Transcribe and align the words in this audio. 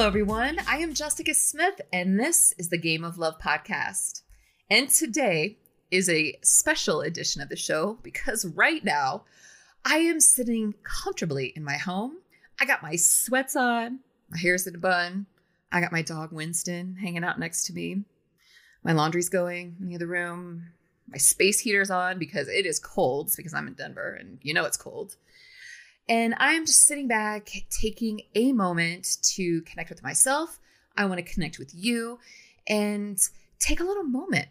Hello, 0.00 0.08
everyone. 0.08 0.58
I 0.66 0.78
am 0.78 0.94
Jessica 0.94 1.34
Smith, 1.34 1.78
and 1.92 2.18
this 2.18 2.54
is 2.56 2.70
the 2.70 2.78
Game 2.78 3.04
of 3.04 3.18
Love 3.18 3.38
podcast. 3.38 4.22
And 4.70 4.88
today 4.88 5.58
is 5.90 6.08
a 6.08 6.38
special 6.42 7.02
edition 7.02 7.42
of 7.42 7.50
the 7.50 7.56
show 7.56 7.98
because 8.02 8.46
right 8.46 8.82
now 8.82 9.24
I 9.84 9.96
am 9.96 10.18
sitting 10.18 10.72
comfortably 10.84 11.52
in 11.54 11.62
my 11.62 11.76
home. 11.76 12.16
I 12.58 12.64
got 12.64 12.82
my 12.82 12.96
sweats 12.96 13.56
on, 13.56 13.98
my 14.30 14.38
hair's 14.38 14.66
in 14.66 14.74
a 14.74 14.78
bun. 14.78 15.26
I 15.70 15.82
got 15.82 15.92
my 15.92 16.00
dog 16.00 16.32
Winston 16.32 16.96
hanging 16.98 17.22
out 17.22 17.38
next 17.38 17.64
to 17.64 17.74
me. 17.74 18.04
My 18.82 18.92
laundry's 18.92 19.28
going 19.28 19.76
in 19.82 19.88
the 19.90 19.96
other 19.96 20.06
room. 20.06 20.68
My 21.08 21.18
space 21.18 21.60
heater's 21.60 21.90
on 21.90 22.18
because 22.18 22.48
it 22.48 22.64
is 22.64 22.78
cold 22.78 23.32
because 23.36 23.52
I'm 23.52 23.68
in 23.68 23.74
Denver 23.74 24.16
and 24.18 24.38
you 24.40 24.54
know 24.54 24.64
it's 24.64 24.78
cold. 24.78 25.16
And 26.08 26.34
I'm 26.38 26.66
just 26.66 26.86
sitting 26.86 27.08
back, 27.08 27.50
taking 27.70 28.22
a 28.34 28.52
moment 28.52 29.18
to 29.34 29.62
connect 29.62 29.90
with 29.90 30.02
myself. 30.02 30.58
I 30.96 31.04
want 31.04 31.24
to 31.24 31.32
connect 31.32 31.58
with 31.58 31.72
you 31.74 32.18
and 32.66 33.18
take 33.58 33.80
a 33.80 33.84
little 33.84 34.04
moment. 34.04 34.48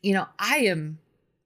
You 0.00 0.14
know, 0.14 0.26
I 0.38 0.58
am 0.58 0.98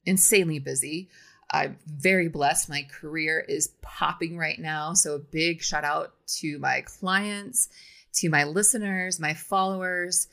insanely 0.05 0.59
busy. 0.59 1.09
I'm 1.51 1.79
very 1.87 2.29
blessed. 2.29 2.69
My 2.69 2.87
career 2.91 3.41
is 3.41 3.73
popping 3.81 4.37
right 4.37 4.59
now. 4.59 4.93
So, 4.95 5.15
a 5.15 5.19
big 5.19 5.63
shout 5.63 5.85
out 5.85 6.15
to 6.39 6.59
my 6.59 6.83
clients, 6.83 7.69
to 8.15 8.29
my 8.29 8.45
listeners, 8.45 9.21
my 9.21 9.35
followers. 9.35 10.29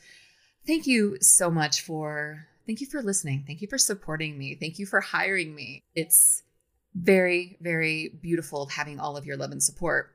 Thank 0.66 0.86
you 0.86 1.18
so 1.20 1.50
much 1.50 1.82
for 1.82 2.46
thank 2.66 2.80
you 2.80 2.86
for 2.86 3.02
listening. 3.02 3.44
Thank 3.46 3.60
you 3.60 3.68
for 3.68 3.78
supporting 3.78 4.38
me. 4.38 4.54
Thank 4.54 4.78
you 4.78 4.86
for 4.86 5.00
hiring 5.00 5.54
me. 5.54 5.82
It's 5.94 6.42
very, 6.94 7.56
very 7.60 8.18
beautiful 8.20 8.66
having 8.66 9.00
all 9.00 9.16
of 9.16 9.26
your 9.26 9.36
love 9.36 9.50
and 9.50 9.62
support. 9.62 10.12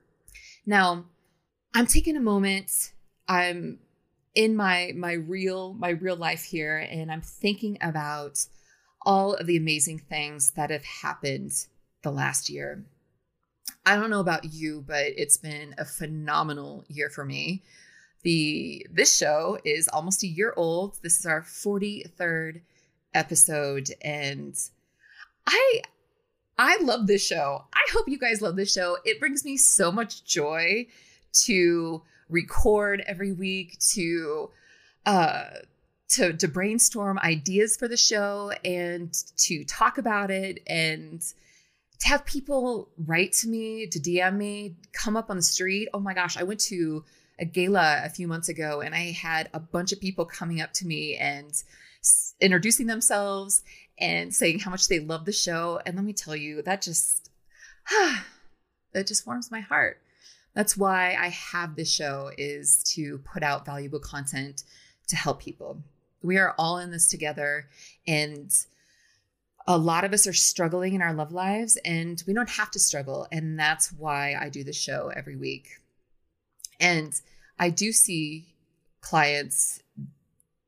Now, 0.65 1.05
I'm 1.73 1.87
taking 1.87 2.17
a 2.17 2.21
moment. 2.21 2.91
I'm 3.27 3.79
in 4.35 4.55
my 4.55 4.91
my 4.95 5.13
real 5.13 5.73
my 5.73 5.89
real 5.89 6.15
life 6.15 6.43
here 6.43 6.77
and 6.77 7.11
I'm 7.11 7.21
thinking 7.21 7.77
about 7.81 8.37
all 9.01 9.33
of 9.33 9.47
the 9.47 9.57
amazing 9.57 9.97
things 9.97 10.51
that 10.51 10.69
have 10.69 10.85
happened 10.85 11.51
the 12.03 12.11
last 12.11 12.49
year. 12.49 12.85
I 13.85 13.95
don't 13.95 14.09
know 14.09 14.19
about 14.19 14.53
you, 14.53 14.83
but 14.85 15.05
it's 15.17 15.37
been 15.37 15.73
a 15.77 15.85
phenomenal 15.85 16.85
year 16.87 17.09
for 17.09 17.25
me. 17.25 17.63
The 18.23 18.85
this 18.91 19.17
show 19.17 19.57
is 19.63 19.87
almost 19.87 20.23
a 20.23 20.27
year 20.27 20.53
old. 20.55 20.99
This 21.01 21.19
is 21.19 21.25
our 21.25 21.41
43rd 21.41 22.61
episode 23.13 23.89
and 24.01 24.55
I 25.47 25.81
I 26.57 26.77
love 26.81 27.07
this 27.07 27.25
show. 27.25 27.65
I 27.73 27.85
hope 27.93 28.09
you 28.09 28.17
guys 28.17 28.41
love 28.41 28.55
this 28.55 28.73
show. 28.73 28.97
It 29.05 29.19
brings 29.19 29.45
me 29.45 29.57
so 29.57 29.91
much 29.91 30.25
joy 30.25 30.87
to 31.45 32.01
record 32.29 33.03
every 33.05 33.31
week, 33.31 33.77
to 33.93 34.49
uh 35.05 35.45
to 36.09 36.33
to 36.33 36.47
brainstorm 36.47 37.19
ideas 37.19 37.77
for 37.77 37.87
the 37.87 37.97
show 37.97 38.51
and 38.63 39.13
to 39.37 39.63
talk 39.65 39.97
about 39.97 40.31
it 40.31 40.63
and 40.67 41.21
to 41.99 42.07
have 42.07 42.25
people 42.25 42.89
write 43.05 43.33
to 43.33 43.47
me, 43.47 43.87
to 43.87 43.99
DM 43.99 44.37
me, 44.37 44.75
come 44.93 45.17
up 45.17 45.29
on 45.29 45.35
the 45.35 45.43
street. 45.43 45.89
Oh 45.93 45.99
my 45.99 46.13
gosh, 46.13 46.37
I 46.37 46.43
went 46.43 46.59
to 46.61 47.03
a 47.39 47.45
gala 47.45 48.01
a 48.03 48.09
few 48.09 48.27
months 48.27 48.49
ago 48.49 48.81
and 48.81 48.95
I 48.95 49.11
had 49.11 49.49
a 49.53 49.59
bunch 49.59 49.91
of 49.91 49.99
people 49.99 50.25
coming 50.25 50.61
up 50.61 50.73
to 50.73 50.87
me 50.87 51.15
and 51.15 51.51
introducing 52.39 52.87
themselves 52.87 53.63
and 53.99 54.33
saying 54.33 54.59
how 54.59 54.71
much 54.71 54.87
they 54.87 54.99
love 54.99 55.25
the 55.25 55.31
show. 55.31 55.79
And 55.85 55.95
let 55.95 56.05
me 56.05 56.13
tell 56.13 56.35
you, 56.35 56.61
that 56.63 56.81
just 56.81 57.29
that 58.93 59.07
just 59.07 59.25
warms 59.25 59.51
my 59.51 59.59
heart. 59.59 60.01
That's 60.53 60.75
why 60.75 61.15
I 61.19 61.27
have 61.29 61.75
this 61.75 61.91
show 61.91 62.31
is 62.37 62.83
to 62.95 63.19
put 63.19 63.43
out 63.43 63.65
valuable 63.65 63.99
content 63.99 64.63
to 65.07 65.15
help 65.15 65.39
people. 65.39 65.83
We 66.23 66.37
are 66.37 66.55
all 66.57 66.79
in 66.79 66.89
this 66.91 67.07
together 67.07 67.67
and 68.07 68.51
a 69.67 69.77
lot 69.77 70.03
of 70.03 70.13
us 70.13 70.25
are 70.25 70.33
struggling 70.33 70.93
in 70.93 71.01
our 71.01 71.13
love 71.13 71.31
lives 71.31 71.77
and 71.85 72.23
we 72.25 72.33
don't 72.33 72.49
have 72.49 72.71
to 72.71 72.79
struggle 72.79 73.27
and 73.31 73.59
that's 73.59 73.91
why 73.91 74.35
I 74.39 74.49
do 74.49 74.63
the 74.63 74.73
show 74.73 75.11
every 75.15 75.35
week. 75.35 75.69
And 76.79 77.13
I 77.59 77.69
do 77.69 77.91
see 77.91 78.47
clients 79.01 79.81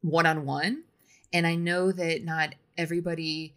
one 0.01 0.25
on 0.25 0.45
one 0.45 0.83
and 1.33 1.47
I 1.47 1.55
know 1.55 1.91
that 1.91 2.23
not 2.23 2.55
everybody 2.79 3.53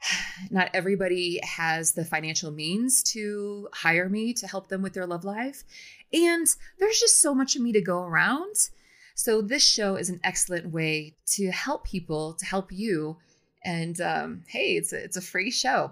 not 0.50 0.70
everybody 0.74 1.40
has 1.42 1.92
the 1.92 2.04
financial 2.04 2.50
means 2.50 3.02
to 3.02 3.68
hire 3.72 4.08
me 4.08 4.32
to 4.34 4.46
help 4.46 4.68
them 4.68 4.82
with 4.82 4.92
their 4.92 5.06
love 5.06 5.24
life. 5.24 5.64
And 6.12 6.46
there's 6.78 7.00
just 7.00 7.20
so 7.20 7.34
much 7.34 7.56
of 7.56 7.62
me 7.62 7.72
to 7.72 7.80
go 7.80 8.02
around. 8.02 8.70
So, 9.14 9.42
this 9.42 9.66
show 9.66 9.96
is 9.96 10.10
an 10.10 10.20
excellent 10.22 10.72
way 10.72 11.16
to 11.34 11.50
help 11.50 11.84
people, 11.84 12.34
to 12.34 12.44
help 12.44 12.70
you. 12.70 13.16
And 13.64 14.00
um, 14.00 14.44
hey, 14.46 14.76
it's 14.76 14.92
a, 14.92 15.02
it's 15.02 15.16
a 15.16 15.20
free 15.20 15.50
show. 15.50 15.90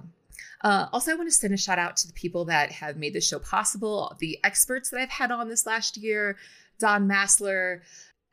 Uh, 0.62 0.86
also, 0.92 1.10
I 1.12 1.14
want 1.16 1.28
to 1.28 1.34
send 1.34 1.52
a 1.52 1.56
shout 1.56 1.78
out 1.78 1.96
to 1.98 2.06
the 2.06 2.12
people 2.12 2.44
that 2.46 2.72
have 2.72 2.96
made 2.96 3.12
this 3.12 3.26
show 3.26 3.40
possible, 3.40 4.16
the 4.20 4.38
experts 4.44 4.90
that 4.90 5.00
I've 5.00 5.10
had 5.10 5.30
on 5.30 5.48
this 5.48 5.66
last 5.66 5.96
year 5.96 6.36
Don 6.78 7.08
Massler, 7.08 7.80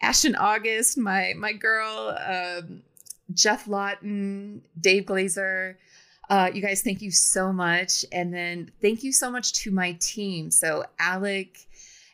Ashton 0.01 0.35
August, 0.35 0.97
my, 0.97 1.33
my 1.37 1.53
girl, 1.53 2.17
um, 2.25 2.83
Jeff 3.31 3.67
Lawton, 3.67 4.63
Dave 4.79 5.05
Glazer. 5.05 5.75
Uh, 6.29 6.49
you 6.53 6.61
guys, 6.61 6.81
thank 6.81 7.01
you 7.01 7.11
so 7.11 7.51
much. 7.53 8.05
And 8.11 8.33
then 8.33 8.71
thank 8.81 9.03
you 9.03 9.11
so 9.11 9.29
much 9.29 9.53
to 9.63 9.71
my 9.71 9.93
team. 9.99 10.51
So, 10.51 10.85
Alec 10.99 11.57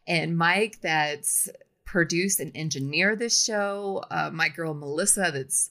and 0.07 0.37
Mike, 0.37 0.81
that's 0.81 1.49
produced 1.85 2.39
and 2.39 2.51
engineer 2.55 3.15
this 3.15 3.43
show. 3.43 4.03
Uh, 4.11 4.29
my 4.31 4.49
girl, 4.49 4.73
Melissa, 4.73 5.31
that's, 5.33 5.69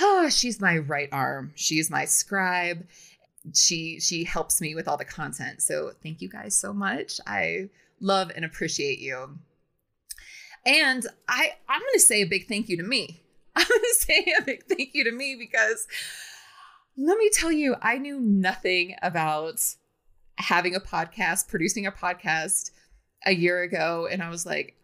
oh, 0.00 0.28
she's 0.28 0.60
my 0.60 0.78
right 0.78 1.08
arm. 1.12 1.52
She's 1.54 1.90
my 1.90 2.04
scribe. 2.04 2.86
She 3.54 4.00
she 4.00 4.24
helps 4.24 4.62
me 4.62 4.74
with 4.74 4.88
all 4.88 4.96
the 4.96 5.04
content. 5.04 5.60
So 5.60 5.92
thank 6.02 6.22
you 6.22 6.30
guys 6.30 6.56
so 6.56 6.72
much. 6.72 7.20
I 7.26 7.68
love 8.00 8.32
and 8.34 8.42
appreciate 8.42 9.00
you. 9.00 9.38
And 10.64 11.06
I 11.28 11.52
I'm 11.68 11.80
going 11.80 11.92
to 11.92 12.00
say 12.00 12.22
a 12.22 12.26
big 12.26 12.48
thank 12.48 12.70
you 12.70 12.78
to 12.78 12.82
me 12.82 13.23
I'm 13.56 13.66
going 13.66 13.80
to 13.80 13.94
say 13.98 14.34
a 14.38 14.42
big 14.42 14.64
thank 14.64 14.94
you 14.94 15.04
to 15.04 15.12
me 15.12 15.36
because 15.38 15.86
let 16.96 17.18
me 17.18 17.30
tell 17.32 17.52
you, 17.52 17.76
I 17.80 17.98
knew 17.98 18.20
nothing 18.20 18.96
about 19.02 19.60
having 20.36 20.74
a 20.74 20.80
podcast, 20.80 21.48
producing 21.48 21.86
a 21.86 21.92
podcast 21.92 22.70
a 23.24 23.32
year 23.32 23.62
ago. 23.62 24.08
And 24.10 24.22
I 24.22 24.28
was 24.28 24.44
like, 24.44 24.76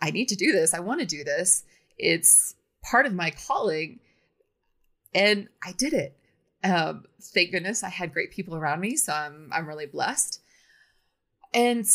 I, 0.00 0.10
need 0.10 0.28
to 0.28 0.36
do 0.36 0.52
this. 0.52 0.74
I 0.74 0.80
want 0.80 1.00
to 1.00 1.06
do 1.06 1.24
this. 1.24 1.64
It's 1.98 2.54
part 2.82 3.06
of 3.06 3.14
my 3.14 3.30
calling. 3.30 4.00
And 5.14 5.48
I 5.64 5.72
did 5.72 5.92
it. 5.92 6.16
Um, 6.64 7.04
thank 7.22 7.52
goodness 7.52 7.84
I 7.84 7.88
had 7.88 8.12
great 8.12 8.32
people 8.32 8.56
around 8.56 8.80
me. 8.80 8.96
So 8.96 9.12
I'm, 9.12 9.50
I'm 9.52 9.66
really 9.66 9.86
blessed. 9.86 10.40
And 11.54 11.86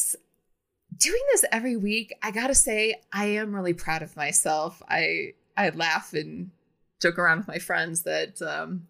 doing 0.97 1.21
this 1.31 1.45
every 1.51 1.77
week, 1.77 2.13
I 2.23 2.31
gotta 2.31 2.55
say, 2.55 2.95
I 3.13 3.25
am 3.25 3.53
really 3.53 3.73
proud 3.73 4.01
of 4.01 4.15
myself. 4.15 4.81
I 4.89 5.33
I 5.57 5.69
laugh 5.69 6.13
and 6.13 6.51
joke 7.01 7.17
around 7.17 7.39
with 7.39 7.47
my 7.47 7.59
friends 7.59 8.03
that 8.03 8.41
um, 8.41 8.87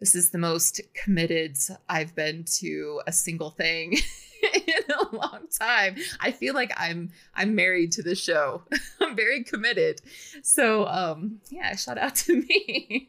this 0.00 0.14
is 0.14 0.30
the 0.30 0.38
most 0.38 0.80
committed 0.94 1.56
I've 1.88 2.14
been 2.14 2.44
to 2.58 3.02
a 3.06 3.12
single 3.12 3.50
thing 3.50 3.92
in 4.54 4.94
a 4.94 5.14
long 5.14 5.46
time. 5.58 5.96
I 6.20 6.32
feel 6.32 6.54
like 6.54 6.72
I'm 6.76 7.10
I'm 7.34 7.54
married 7.54 7.92
to 7.92 8.02
the 8.02 8.14
show. 8.14 8.62
I'm 9.00 9.14
very 9.14 9.44
committed. 9.44 10.00
So 10.42 10.86
um, 10.86 11.40
yeah, 11.50 11.76
shout 11.76 11.98
out 11.98 12.16
to 12.16 12.40
me. 12.48 13.08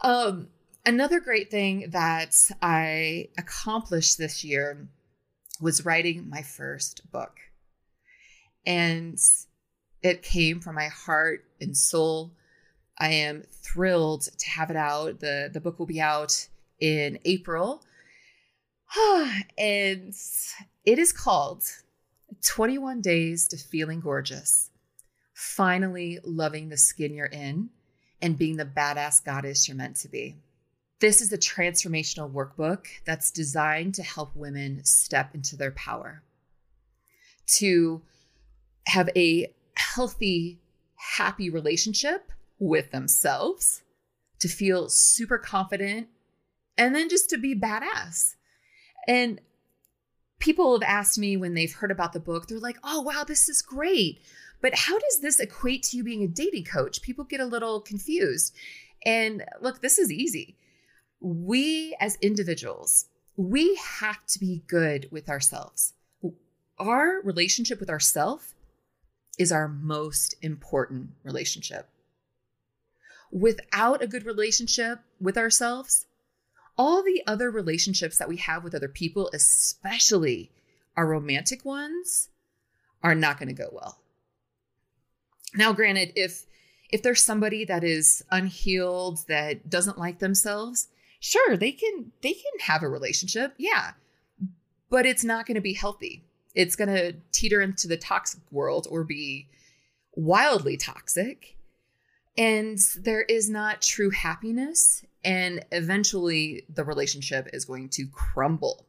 um, 0.00 0.48
another 0.84 1.20
great 1.20 1.50
thing 1.50 1.90
that 1.90 2.36
I 2.60 3.28
accomplished 3.38 4.18
this 4.18 4.44
year 4.44 4.88
was 5.60 5.84
writing 5.84 6.28
my 6.28 6.42
first 6.42 7.10
book. 7.12 7.36
And 8.66 9.18
it 10.02 10.22
came 10.22 10.60
from 10.60 10.74
my 10.74 10.88
heart 10.88 11.44
and 11.60 11.76
soul. 11.76 12.32
I 12.98 13.08
am 13.08 13.44
thrilled 13.62 14.22
to 14.22 14.50
have 14.50 14.70
it 14.70 14.76
out. 14.76 15.20
The 15.20 15.50
the 15.52 15.60
book 15.60 15.78
will 15.78 15.86
be 15.86 16.00
out 16.00 16.48
in 16.78 17.18
April. 17.24 17.82
and 19.58 20.14
it 20.84 20.98
is 20.98 21.12
called 21.12 21.64
21 22.46 23.00
Days 23.00 23.48
to 23.48 23.56
Feeling 23.56 24.00
Gorgeous. 24.00 24.70
Finally 25.34 26.18
loving 26.24 26.68
the 26.68 26.76
skin 26.76 27.14
you're 27.14 27.26
in 27.26 27.70
and 28.20 28.38
being 28.38 28.56
the 28.56 28.64
badass 28.64 29.24
goddess 29.24 29.68
you're 29.68 29.76
meant 29.76 29.96
to 29.96 30.08
be. 30.08 30.36
This 31.00 31.22
is 31.22 31.32
a 31.32 31.38
transformational 31.38 32.30
workbook 32.30 32.86
that's 33.06 33.30
designed 33.30 33.94
to 33.94 34.02
help 34.02 34.36
women 34.36 34.84
step 34.84 35.34
into 35.34 35.56
their 35.56 35.70
power, 35.70 36.22
to 37.58 38.02
have 38.86 39.08
a 39.16 39.50
healthy, 39.80 40.60
happy 41.16 41.50
relationship 41.50 42.30
with 42.58 42.90
themselves, 42.90 43.82
to 44.38 44.48
feel 44.48 44.88
super 44.88 45.38
confident, 45.38 46.08
and 46.76 46.94
then 46.94 47.08
just 47.08 47.28
to 47.30 47.38
be 47.38 47.54
badass. 47.54 48.34
And 49.08 49.40
people 50.38 50.72
have 50.78 50.88
asked 50.88 51.18
me 51.18 51.36
when 51.36 51.54
they've 51.54 51.72
heard 51.72 51.90
about 51.90 52.12
the 52.12 52.20
book, 52.20 52.46
they're 52.46 52.58
like, 52.58 52.78
oh, 52.84 53.00
wow, 53.00 53.24
this 53.24 53.48
is 53.48 53.62
great. 53.62 54.20
But 54.62 54.74
how 54.74 54.98
does 54.98 55.20
this 55.20 55.40
equate 55.40 55.82
to 55.84 55.96
you 55.96 56.04
being 56.04 56.22
a 56.22 56.28
dating 56.28 56.64
coach? 56.64 57.02
People 57.02 57.24
get 57.24 57.40
a 57.40 57.46
little 57.46 57.80
confused. 57.80 58.54
And 59.04 59.44
look, 59.60 59.80
this 59.80 59.98
is 59.98 60.12
easy. 60.12 60.56
We 61.20 61.96
as 62.00 62.16
individuals, 62.16 63.06
we 63.36 63.74
have 63.76 64.24
to 64.26 64.38
be 64.38 64.62
good 64.66 65.08
with 65.10 65.28
ourselves. 65.28 65.94
Our 66.78 67.20
relationship 67.22 67.80
with 67.80 67.90
ourselves 67.90 68.54
is 69.40 69.50
our 69.50 69.66
most 69.66 70.34
important 70.42 71.08
relationship. 71.24 71.88
Without 73.32 74.02
a 74.02 74.06
good 74.06 74.26
relationship 74.26 74.98
with 75.18 75.38
ourselves, 75.38 76.04
all 76.76 77.02
the 77.02 77.22
other 77.26 77.50
relationships 77.50 78.18
that 78.18 78.28
we 78.28 78.36
have 78.36 78.62
with 78.62 78.74
other 78.74 78.88
people, 78.88 79.30
especially 79.32 80.50
our 80.94 81.06
romantic 81.06 81.64
ones, 81.64 82.28
are 83.02 83.14
not 83.14 83.38
going 83.38 83.48
to 83.48 83.54
go 83.54 83.70
well. 83.72 84.02
Now, 85.54 85.72
granted, 85.72 86.12
if 86.16 86.44
if 86.90 87.02
there's 87.02 87.24
somebody 87.24 87.64
that 87.64 87.82
is 87.82 88.22
unhealed 88.30 89.20
that 89.28 89.70
doesn't 89.70 89.98
like 89.98 90.18
themselves, 90.18 90.88
sure, 91.18 91.56
they 91.56 91.72
can 91.72 92.12
they 92.20 92.34
can 92.34 92.58
have 92.60 92.82
a 92.82 92.88
relationship. 92.90 93.54
Yeah. 93.56 93.92
But 94.90 95.06
it's 95.06 95.24
not 95.24 95.46
going 95.46 95.54
to 95.54 95.62
be 95.62 95.72
healthy. 95.72 96.24
It's 96.54 96.76
going 96.76 96.88
to 96.88 97.14
teeter 97.32 97.60
into 97.60 97.88
the 97.88 97.96
toxic 97.96 98.40
world 98.50 98.86
or 98.90 99.04
be 99.04 99.48
wildly 100.14 100.76
toxic. 100.76 101.56
And 102.36 102.78
there 102.98 103.22
is 103.22 103.48
not 103.48 103.82
true 103.82 104.10
happiness 104.10 105.04
and 105.24 105.64
eventually 105.72 106.64
the 106.72 106.84
relationship 106.84 107.48
is 107.52 107.64
going 107.64 107.88
to 107.90 108.06
crumble. 108.06 108.86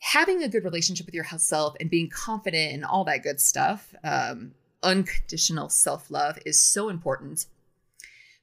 Having 0.00 0.42
a 0.42 0.48
good 0.48 0.64
relationship 0.64 1.06
with 1.06 1.14
yourself 1.14 1.74
and 1.80 1.88
being 1.88 2.10
confident 2.10 2.74
and 2.74 2.84
all 2.84 3.04
that 3.04 3.22
good 3.22 3.40
stuff, 3.40 3.94
um, 4.04 4.52
unconditional 4.82 5.68
self 5.68 6.10
love, 6.10 6.38
is 6.44 6.60
so 6.60 6.88
important 6.88 7.46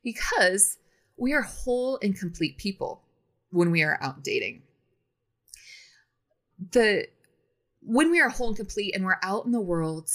because 0.04 0.78
we 1.18 1.34
are 1.34 1.42
whole 1.42 2.00
and 2.02 2.18
complete 2.18 2.58
people 2.58 3.02
when 3.52 3.72
we 3.72 3.84
are 3.84 4.00
out 4.02 4.24
dating. 4.24 4.62
The 6.72 7.08
when 7.90 8.12
we 8.12 8.22
are 8.22 8.30
whole 8.30 8.50
and 8.50 8.56
complete 8.56 8.96
and 8.96 9.04
we're 9.04 9.18
out 9.24 9.46
in 9.46 9.52
the 9.52 9.60
world, 9.60 10.12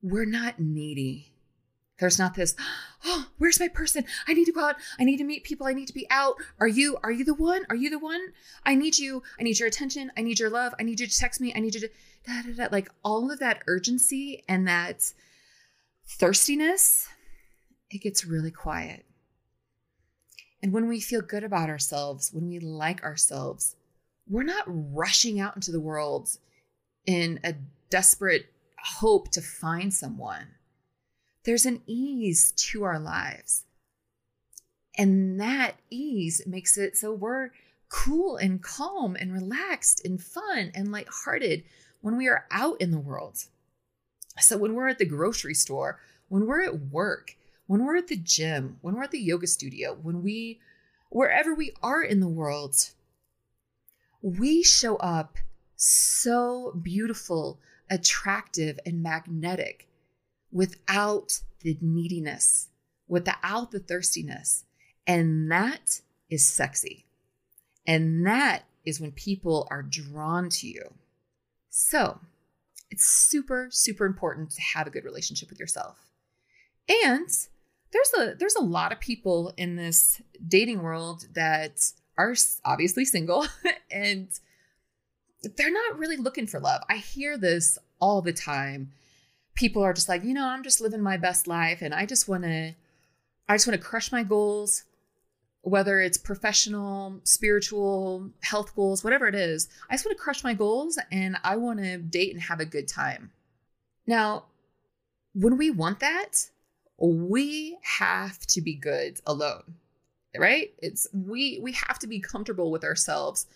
we're 0.00 0.24
not 0.24 0.58
needy. 0.58 1.30
There's 1.98 2.18
not 2.18 2.34
this, 2.34 2.54
oh, 3.04 3.26
where's 3.36 3.60
my 3.60 3.68
person? 3.68 4.04
I 4.26 4.32
need 4.32 4.46
to 4.46 4.52
go 4.52 4.64
out. 4.64 4.76
I 4.98 5.04
need 5.04 5.18
to 5.18 5.24
meet 5.24 5.44
people. 5.44 5.66
I 5.66 5.74
need 5.74 5.88
to 5.88 5.94
be 5.94 6.06
out. 6.08 6.36
Are 6.58 6.68
you, 6.68 6.96
are 7.02 7.12
you 7.12 7.22
the 7.24 7.34
one? 7.34 7.66
Are 7.68 7.76
you 7.76 7.90
the 7.90 7.98
one? 7.98 8.20
I 8.64 8.74
need 8.74 8.98
you. 8.98 9.22
I 9.38 9.42
need 9.42 9.58
your 9.58 9.68
attention. 9.68 10.10
I 10.16 10.22
need 10.22 10.38
your 10.38 10.48
love. 10.48 10.72
I 10.80 10.84
need 10.84 10.98
you 10.98 11.06
to 11.06 11.18
text 11.18 11.38
me. 11.38 11.52
I 11.54 11.60
need 11.60 11.74
you 11.74 11.82
to, 11.82 11.88
da, 12.26 12.42
da, 12.42 12.64
da. 12.64 12.68
like 12.72 12.90
all 13.04 13.30
of 13.30 13.40
that 13.40 13.62
urgency 13.66 14.42
and 14.48 14.66
that 14.66 15.12
thirstiness, 16.06 17.08
it 17.90 17.98
gets 17.98 18.24
really 18.24 18.50
quiet. 18.50 19.04
And 20.62 20.72
when 20.72 20.88
we 20.88 21.00
feel 21.00 21.20
good 21.20 21.44
about 21.44 21.68
ourselves, 21.68 22.30
when 22.32 22.48
we 22.48 22.58
like 22.58 23.02
ourselves, 23.02 23.76
we're 24.26 24.44
not 24.44 24.64
rushing 24.66 25.40
out 25.40 25.56
into 25.56 25.72
the 25.72 25.80
world 25.80 26.38
in 27.06 27.40
a 27.44 27.54
desperate 27.90 28.46
hope 28.78 29.30
to 29.30 29.40
find 29.40 29.92
someone 29.92 30.48
there's 31.46 31.64
an 31.64 31.80
ease 31.86 32.50
to 32.56 32.82
our 32.82 32.98
lives. 32.98 33.64
And 34.98 35.40
that 35.40 35.76
ease 35.90 36.42
makes 36.44 36.76
it 36.76 36.96
so 36.96 37.12
we're 37.12 37.50
cool 37.88 38.36
and 38.36 38.60
calm 38.60 39.14
and 39.14 39.32
relaxed 39.32 40.04
and 40.04 40.20
fun 40.20 40.72
and 40.74 40.90
lighthearted 40.90 41.62
when 42.00 42.16
we 42.16 42.26
are 42.26 42.46
out 42.50 42.80
in 42.80 42.90
the 42.90 42.98
world. 42.98 43.44
So 44.40 44.56
when 44.56 44.74
we're 44.74 44.88
at 44.88 44.98
the 44.98 45.06
grocery 45.06 45.54
store, 45.54 46.00
when 46.28 46.46
we're 46.46 46.62
at 46.62 46.90
work, 46.90 47.36
when 47.68 47.84
we're 47.84 47.96
at 47.96 48.08
the 48.08 48.16
gym, 48.16 48.78
when 48.80 48.96
we're 48.96 49.04
at 49.04 49.12
the 49.12 49.20
yoga 49.20 49.46
studio, 49.46 49.96
when 50.02 50.24
we 50.24 50.58
wherever 51.10 51.54
we 51.54 51.72
are 51.80 52.02
in 52.02 52.18
the 52.18 52.28
world, 52.28 52.74
we 54.20 54.64
show 54.64 54.96
up 54.96 55.38
so 55.76 56.78
beautiful, 56.82 57.60
attractive, 57.90 58.78
and 58.84 59.02
magnetic 59.02 59.88
without 60.50 61.40
the 61.60 61.76
neediness, 61.80 62.68
without 63.08 63.70
the 63.70 63.80
thirstiness. 63.80 64.64
And 65.06 65.50
that 65.50 66.00
is 66.30 66.48
sexy. 66.48 67.06
And 67.86 68.26
that 68.26 68.64
is 68.84 69.00
when 69.00 69.12
people 69.12 69.68
are 69.70 69.82
drawn 69.82 70.48
to 70.48 70.66
you. 70.66 70.94
So 71.70 72.18
it's 72.90 73.04
super, 73.04 73.68
super 73.70 74.06
important 74.06 74.50
to 74.50 74.62
have 74.74 74.86
a 74.86 74.90
good 74.90 75.04
relationship 75.04 75.50
with 75.50 75.60
yourself. 75.60 75.98
And 76.88 77.28
there's 77.92 78.12
a 78.18 78.34
there's 78.38 78.56
a 78.56 78.62
lot 78.62 78.92
of 78.92 79.00
people 79.00 79.52
in 79.56 79.76
this 79.76 80.20
dating 80.46 80.82
world 80.82 81.26
that 81.34 81.90
are 82.16 82.34
obviously 82.64 83.04
single 83.04 83.46
and 83.90 84.28
they're 85.56 85.70
not 85.70 85.98
really 85.98 86.16
looking 86.16 86.46
for 86.46 86.60
love. 86.60 86.82
I 86.88 86.96
hear 86.96 87.36
this 87.36 87.78
all 88.00 88.22
the 88.22 88.32
time 88.32 88.92
people 89.56 89.82
are 89.82 89.94
just 89.94 90.08
like, 90.08 90.22
you 90.22 90.34
know, 90.34 90.46
I'm 90.46 90.62
just 90.62 90.80
living 90.80 91.02
my 91.02 91.16
best 91.16 91.48
life 91.48 91.82
and 91.82 91.92
I 91.92 92.06
just 92.06 92.28
want 92.28 92.44
to 92.44 92.74
I 93.48 93.54
just 93.54 93.66
want 93.66 93.80
to 93.80 93.86
crush 93.86 94.12
my 94.12 94.22
goals 94.22 94.84
whether 95.62 95.98
it's 95.98 96.16
professional, 96.16 97.18
spiritual, 97.24 98.30
health 98.40 98.72
goals, 98.76 99.02
whatever 99.02 99.26
it 99.26 99.34
is. 99.34 99.68
I 99.90 99.94
just 99.94 100.06
want 100.06 100.16
to 100.16 100.22
crush 100.22 100.44
my 100.44 100.54
goals 100.54 100.96
and 101.10 101.36
I 101.42 101.56
want 101.56 101.80
to 101.80 101.98
date 101.98 102.32
and 102.32 102.40
have 102.40 102.60
a 102.60 102.64
good 102.64 102.86
time. 102.86 103.32
Now, 104.06 104.44
when 105.34 105.56
we 105.56 105.72
want 105.72 105.98
that, 105.98 106.50
we 106.98 107.78
have 107.82 108.38
to 108.46 108.60
be 108.60 108.74
good 108.74 109.18
alone. 109.26 109.74
Right? 110.38 110.72
It's 110.78 111.08
we 111.12 111.58
we 111.60 111.72
have 111.72 111.98
to 112.00 112.06
be 112.06 112.20
comfortable 112.20 112.70
with 112.70 112.84
ourselves. 112.84 113.46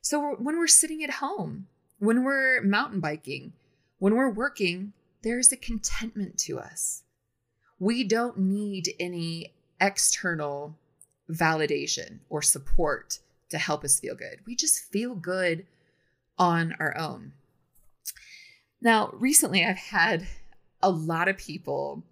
So 0.00 0.36
when 0.38 0.58
we're 0.58 0.66
sitting 0.66 1.02
at 1.04 1.10
home, 1.10 1.66
when 1.98 2.24
we're 2.24 2.62
mountain 2.62 3.00
biking, 3.00 3.52
when 3.98 4.14
we're 4.14 4.30
working, 4.30 4.92
there's 5.22 5.52
a 5.52 5.56
contentment 5.56 6.38
to 6.38 6.58
us. 6.58 7.02
We 7.78 8.04
don't 8.04 8.38
need 8.38 8.94
any 8.98 9.52
external 9.80 10.76
validation 11.30 12.18
or 12.28 12.42
support 12.42 13.18
to 13.50 13.58
help 13.58 13.84
us 13.84 14.00
feel 14.00 14.14
good. 14.14 14.40
We 14.46 14.54
just 14.54 14.84
feel 14.90 15.14
good 15.14 15.66
on 16.38 16.74
our 16.78 16.96
own. 16.96 17.32
Now, 18.80 19.10
recently 19.12 19.64
I've 19.64 19.76
had 19.76 20.26
a 20.82 20.90
lot 20.90 21.28
of 21.28 21.36
people 21.36 22.04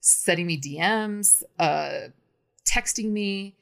sending 0.00 0.46
me 0.46 0.60
DMs, 0.60 1.42
uh, 1.58 2.08
texting 2.64 3.10
me, 3.10 3.54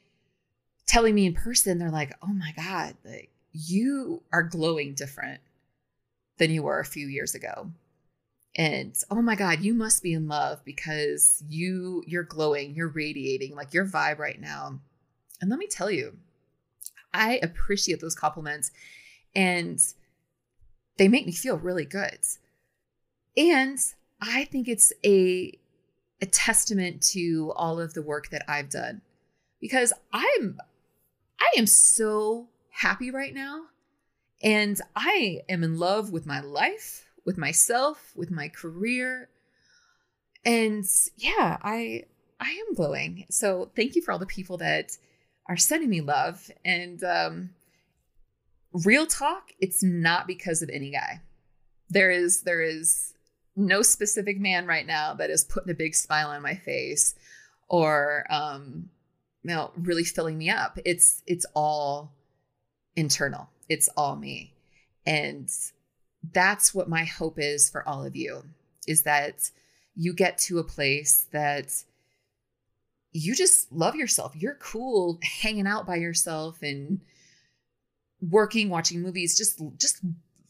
telling 0.85 1.15
me 1.15 1.25
in 1.25 1.33
person, 1.33 1.77
they're 1.77 1.89
like, 1.89 2.13
oh 2.21 2.33
my 2.33 2.53
God, 2.55 2.95
like 3.05 3.29
you 3.55 4.21
are 4.33 4.43
glowing 4.43 4.93
different 4.93 5.39
than 6.37 6.51
you 6.51 6.63
were 6.63 6.79
a 6.79 6.85
few 6.85 7.07
years 7.07 7.33
ago. 7.33 7.71
And 8.57 8.95
oh 9.09 9.21
my 9.21 9.35
god 9.35 9.61
you 9.61 9.73
must 9.73 10.03
be 10.03 10.13
in 10.13 10.27
love 10.27 10.63
because 10.63 11.43
you 11.49 12.03
you're 12.07 12.23
glowing 12.23 12.73
you're 12.73 12.87
radiating 12.87 13.55
like 13.55 13.73
your 13.73 13.85
vibe 13.85 14.19
right 14.19 14.39
now. 14.39 14.79
And 15.41 15.49
let 15.49 15.59
me 15.59 15.67
tell 15.67 15.91
you 15.91 16.17
i 17.13 17.39
appreciate 17.43 18.01
those 18.01 18.15
compliments 18.15 18.71
and 19.35 19.79
they 20.97 21.07
make 21.07 21.25
me 21.25 21.33
feel 21.33 21.57
really 21.57 21.85
good. 21.85 22.19
And 23.35 23.79
i 24.21 24.45
think 24.45 24.67
it's 24.67 24.93
a 25.05 25.57
a 26.21 26.25
testament 26.25 27.01
to 27.01 27.51
all 27.55 27.79
of 27.79 27.93
the 27.93 28.01
work 28.01 28.29
that 28.29 28.43
i've 28.47 28.69
done 28.69 29.01
because 29.59 29.91
i'm 30.13 30.57
i 31.41 31.51
am 31.57 31.67
so 31.67 32.47
happy 32.77 33.11
right 33.11 33.33
now 33.33 33.61
and 34.43 34.81
i 34.95 35.39
am 35.49 35.63
in 35.63 35.77
love 35.77 36.11
with 36.11 36.25
my 36.25 36.41
life 36.41 37.05
with 37.25 37.37
myself, 37.37 38.13
with 38.15 38.31
my 38.31 38.47
career. 38.47 39.29
And 40.45 40.85
yeah, 41.17 41.57
I 41.61 42.03
I 42.39 42.51
am 42.51 42.75
glowing. 42.75 43.25
So 43.29 43.71
thank 43.75 43.95
you 43.95 44.01
for 44.01 44.11
all 44.11 44.19
the 44.19 44.25
people 44.25 44.57
that 44.57 44.91
are 45.49 45.57
sending 45.57 45.89
me 45.89 46.01
love. 46.01 46.49
And 46.63 47.03
um 47.03 47.49
real 48.85 49.07
talk, 49.07 49.51
it's 49.59 49.83
not 49.83 50.27
because 50.27 50.61
of 50.61 50.69
any 50.69 50.91
guy. 50.91 51.21
There 51.89 52.11
is 52.11 52.43
there 52.43 52.61
is 52.61 53.13
no 53.55 53.81
specific 53.81 54.39
man 54.39 54.67
right 54.67 54.85
now 54.85 55.15
that 55.15 55.29
is 55.29 55.43
putting 55.43 55.71
a 55.71 55.75
big 55.75 55.95
smile 55.95 56.29
on 56.29 56.41
my 56.41 56.55
face 56.55 57.15
or 57.69 58.25
um 58.29 58.89
you 59.43 59.49
know 59.49 59.71
really 59.75 60.03
filling 60.03 60.37
me 60.37 60.51
up. 60.51 60.77
It's 60.85 61.23
it's 61.25 61.45
all 61.55 62.13
internal. 62.95 63.49
It's 63.69 63.89
all 63.97 64.15
me. 64.15 64.53
And 65.05 65.49
that's 66.33 66.73
what 66.73 66.89
my 66.89 67.03
hope 67.03 67.37
is 67.37 67.69
for 67.69 67.87
all 67.87 68.03
of 68.03 68.15
you 68.15 68.43
is 68.87 69.03
that 69.03 69.49
you 69.95 70.13
get 70.13 70.37
to 70.37 70.59
a 70.59 70.63
place 70.63 71.27
that 71.31 71.83
you 73.11 73.33
just 73.33 73.71
love 73.71 73.95
yourself. 73.95 74.33
You're 74.35 74.55
cool 74.55 75.19
hanging 75.23 75.67
out 75.67 75.87
by 75.87 75.95
yourself 75.95 76.61
and 76.61 76.99
working, 78.21 78.69
watching 78.69 79.01
movies, 79.01 79.37
just 79.37 79.61
just 79.77 80.01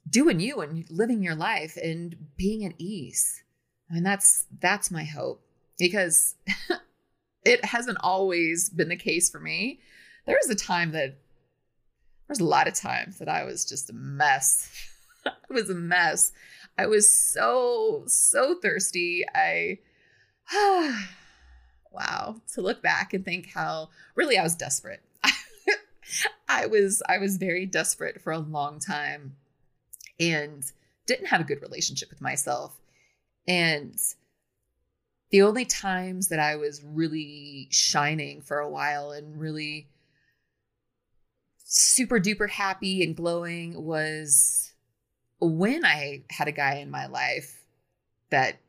doing 0.10 0.40
you 0.40 0.62
and 0.62 0.90
living 0.90 1.22
your 1.22 1.36
life 1.36 1.78
and 1.78 2.16
being 2.38 2.66
at 2.66 2.74
ease. 2.78 3.44
And 3.90 4.06
that's 4.06 4.46
that's 4.60 4.90
my 4.90 5.04
hope 5.04 5.46
because 5.78 6.36
it 7.46 7.64
hasn't 7.64 7.98
always 8.02 8.70
been 8.70 8.90
the 8.90 8.96
case 8.96 9.30
for 9.30 9.40
me. 9.40 9.80
There 10.26 10.38
was 10.42 10.50
a 10.50 10.56
time 10.56 10.92
that 10.94 11.18
there's 12.28 12.40
a 12.40 12.46
lot 12.46 12.68
of 12.68 12.74
times 12.74 13.20
that 13.20 13.30
I 13.30 13.44
was 13.44 13.66
just 13.66 13.90
a 13.90 13.94
mess. 13.94 14.70
I 15.26 15.32
was 15.50 15.70
a 15.70 15.76
mess. 15.76 16.32
I 16.78 16.88
was 16.88 17.14
so 17.14 18.04
so 18.08 18.56
thirsty. 18.56 19.24
I 19.34 19.80
wow, 21.92 22.36
to 22.54 22.62
look 22.62 22.82
back 22.82 23.14
and 23.14 23.24
think 23.24 23.52
how 23.54 23.90
really 24.16 24.38
I 24.38 24.44
was 24.44 24.56
desperate. 24.56 25.02
I 26.48 26.66
was 26.68 27.02
I 27.08 27.18
was 27.18 27.38
very 27.38 27.66
desperate 27.66 28.22
for 28.22 28.32
a 28.32 28.40
long 28.40 28.80
time 28.80 29.36
and 30.20 30.64
didn't 31.08 31.28
have 31.28 31.42
a 31.42 31.46
good 31.46 31.62
relationship 31.62 32.10
with 32.10 32.22
myself. 32.22 32.80
And 33.48 33.98
the 35.32 35.42
only 35.42 35.66
times 35.66 36.30
that 36.30 36.40
I 36.40 36.56
was 36.56 36.84
really 36.84 37.68
shining 37.70 38.42
for 38.42 38.60
a 38.60 38.70
while 38.70 39.12
and 39.12 39.40
really 39.40 39.88
super 41.76 42.20
duper 42.20 42.50
happy 42.50 43.04
and 43.04 43.18
glowing 43.18 43.84
was 43.84 44.74
when 45.42 45.84
I 45.84 46.24
had 46.30 46.48
a 46.48 46.54
guy 46.54 46.76
in 46.76 46.90
my 46.90 47.08
life 47.08 47.62
that 48.30 48.60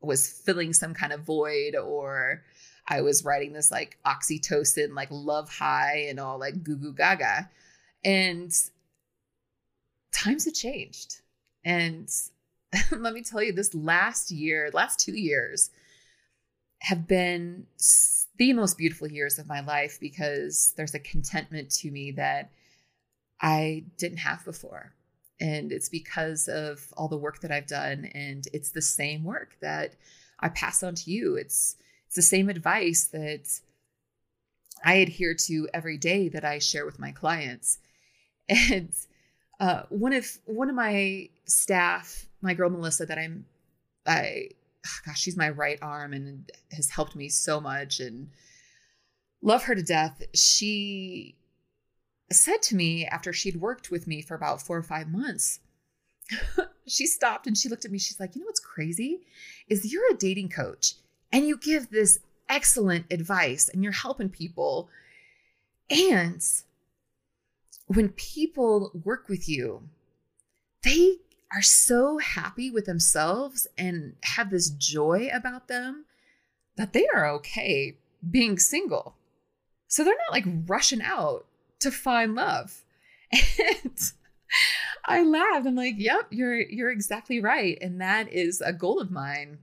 was 0.00 0.28
filling 0.28 0.72
some 0.72 0.92
kind 0.92 1.12
of 1.12 1.20
void 1.20 1.76
or 1.76 2.42
I 2.88 3.02
was 3.02 3.24
writing 3.24 3.52
this 3.52 3.70
like 3.70 3.96
oxytocin, 4.04 4.94
like 4.96 5.08
love 5.12 5.48
high 5.48 6.06
and 6.08 6.18
all 6.18 6.38
like 6.38 6.64
goo 6.64 6.76
goo 6.76 6.92
gaga. 6.92 7.48
And 8.04 8.52
times 10.12 10.46
have 10.46 10.54
changed. 10.54 11.20
And 11.64 12.08
let 12.90 13.14
me 13.14 13.22
tell 13.22 13.42
you, 13.42 13.52
this 13.52 13.74
last 13.74 14.32
year, 14.32 14.70
last 14.72 14.98
two 14.98 15.16
years 15.16 15.70
have 16.80 17.06
been 17.06 17.66
the 18.38 18.52
most 18.52 18.78
beautiful 18.78 19.08
years 19.08 19.38
of 19.38 19.46
my 19.46 19.60
life 19.60 19.98
because 20.00 20.72
there's 20.76 20.94
a 20.94 21.00
contentment 21.00 21.70
to 21.70 21.90
me 21.90 22.12
that 22.12 22.50
I 23.40 23.84
didn't 23.98 24.18
have 24.18 24.44
before. 24.44 24.94
And 25.40 25.70
it's 25.70 25.88
because 25.88 26.48
of 26.48 26.92
all 26.96 27.08
the 27.08 27.16
work 27.16 27.40
that 27.40 27.52
I've 27.52 27.66
done. 27.66 28.06
And 28.14 28.46
it's 28.52 28.70
the 28.70 28.82
same 28.82 29.22
work 29.22 29.56
that 29.60 29.94
I 30.40 30.48
pass 30.48 30.82
on 30.82 30.94
to 30.96 31.10
you. 31.10 31.36
It's 31.36 31.76
it's 32.06 32.16
the 32.16 32.22
same 32.22 32.48
advice 32.48 33.08
that 33.12 33.60
I 34.84 34.94
adhere 34.94 35.34
to 35.34 35.68
every 35.74 35.98
day 35.98 36.28
that 36.30 36.44
I 36.44 36.58
share 36.58 36.86
with 36.86 36.98
my 36.98 37.12
clients. 37.12 37.78
And 38.50 38.94
uh, 39.60 39.82
one 39.90 40.14
of 40.14 40.26
one 40.46 40.70
of 40.70 40.74
my 40.74 41.28
staff, 41.44 42.26
my 42.40 42.54
girl 42.54 42.70
Melissa, 42.70 43.04
that 43.04 43.18
I'm, 43.18 43.44
I, 44.06 44.50
gosh, 45.06 45.20
she's 45.20 45.36
my 45.36 45.50
right 45.50 45.78
arm 45.82 46.12
and 46.12 46.50
has 46.72 46.90
helped 46.90 47.16
me 47.16 47.28
so 47.28 47.60
much 47.60 48.00
and 48.00 48.30
love 49.42 49.64
her 49.64 49.74
to 49.74 49.82
death. 49.82 50.22
She 50.34 51.36
said 52.30 52.62
to 52.62 52.76
me 52.76 53.06
after 53.06 53.32
she'd 53.32 53.60
worked 53.60 53.90
with 53.90 54.06
me 54.06 54.22
for 54.22 54.34
about 54.34 54.62
four 54.62 54.76
or 54.76 54.82
five 54.82 55.08
months, 55.08 55.60
she 56.86 57.06
stopped 57.06 57.46
and 57.46 57.56
she 57.56 57.68
looked 57.68 57.84
at 57.84 57.90
me. 57.90 57.98
She's 57.98 58.20
like, 58.20 58.34
you 58.34 58.40
know 58.40 58.46
what's 58.46 58.60
crazy 58.60 59.20
is 59.68 59.90
you're 59.90 60.12
a 60.12 60.16
dating 60.16 60.50
coach 60.50 60.94
and 61.32 61.46
you 61.46 61.56
give 61.56 61.90
this 61.90 62.20
excellent 62.48 63.06
advice 63.10 63.68
and 63.68 63.82
you're 63.82 63.92
helping 63.92 64.28
people. 64.28 64.88
And 65.90 66.42
when 67.86 68.10
people 68.10 68.92
work 69.04 69.28
with 69.28 69.48
you, 69.48 69.82
they 70.82 71.16
are 71.52 71.62
so 71.62 72.18
happy 72.18 72.70
with 72.70 72.86
themselves 72.86 73.66
and 73.76 74.14
have 74.22 74.50
this 74.50 74.70
joy 74.70 75.30
about 75.32 75.68
them 75.68 76.04
that 76.76 76.92
they 76.92 77.06
are 77.08 77.28
okay 77.28 77.96
being 78.28 78.58
single. 78.58 79.14
So 79.86 80.04
they're 80.04 80.14
not 80.26 80.32
like 80.32 80.44
rushing 80.66 81.02
out 81.02 81.46
to 81.80 81.90
find 81.90 82.34
love. 82.34 82.84
And 83.84 84.12
I 85.04 85.22
laughed. 85.22 85.66
I'm 85.66 85.74
like, 85.74 85.96
"Yep, 85.98 86.28
you're 86.30 86.58
you're 86.58 86.90
exactly 86.90 87.40
right." 87.40 87.76
And 87.82 88.00
that 88.00 88.32
is 88.32 88.62
a 88.62 88.72
goal 88.72 88.98
of 88.98 89.10
mine 89.10 89.58